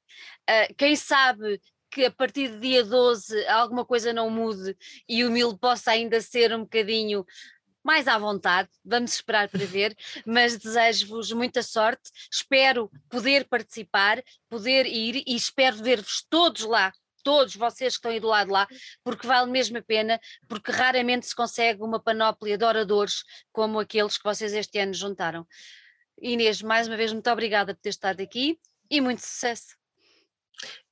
Uh, 0.50 0.74
quem 0.76 0.96
sabe 0.96 1.62
que 1.92 2.06
a 2.06 2.12
partir 2.12 2.48
do 2.48 2.60
dia 2.60 2.84
12 2.84 3.46
alguma 3.48 3.86
coisa 3.86 4.14
não 4.14 4.30
mude 4.30 4.76
e 5.08 5.26
o 5.26 5.30
mil 5.30 5.58
possa 5.58 5.92
ainda 5.92 6.22
ser 6.22 6.54
um 6.54 6.62
bocadinho 6.62 7.26
mais 7.84 8.08
à 8.08 8.18
vontade, 8.18 8.70
vamos 8.84 9.14
esperar 9.16 9.50
para 9.50 9.66
ver, 9.66 9.96
mas 10.26 10.58
desejo-vos 10.58 11.32
muita 11.32 11.64
sorte, 11.64 12.12
espero 12.32 12.92
poder 13.10 13.46
participar, 13.48 14.24
poder 14.50 14.86
ir 14.86 15.24
e 15.26 15.36
espero 15.36 15.78
ver-vos 15.78 16.26
todos 16.30 16.64
lá, 16.64 16.92
todos 17.24 17.56
vocês 17.56 17.94
que 17.94 18.00
estão 18.00 18.12
aí 18.12 18.20
do 18.20 18.28
lado 18.28 18.52
lá, 18.52 18.68
porque 19.04 19.28
vale 19.28 19.50
mesmo 19.52 19.78
a 19.78 19.82
pena, 19.82 20.20
porque 20.48 20.72
raramente 20.72 21.28
se 21.28 21.36
consegue 21.36 21.82
uma 21.82 22.00
panóplia 22.00 22.58
de 22.58 22.66
oradores 22.66 23.24
como 23.52 23.80
aqueles 23.80 24.18
que 24.18 24.24
vocês 24.24 24.54
este 24.54 24.80
ano 24.80 24.94
juntaram. 24.94 25.48
Inês, 26.20 26.62
mais 26.62 26.88
uma 26.88 26.98
vez, 26.98 27.12
muito 27.12 27.30
obrigada 27.30 27.74
por 27.74 27.82
ter 27.82 27.90
estado 27.90 28.22
aqui 28.22 28.60
e 28.90 29.02
muito 29.02 29.22
sucesso. 29.22 29.76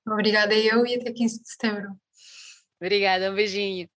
Obrigada 0.07 0.55
eu 0.55 0.85
e 0.85 0.95
até 0.95 1.11
15 1.11 1.41
de 1.41 1.49
setembro. 1.49 1.91
Obrigada, 2.79 3.31
um 3.31 3.35
beijinho. 3.35 3.89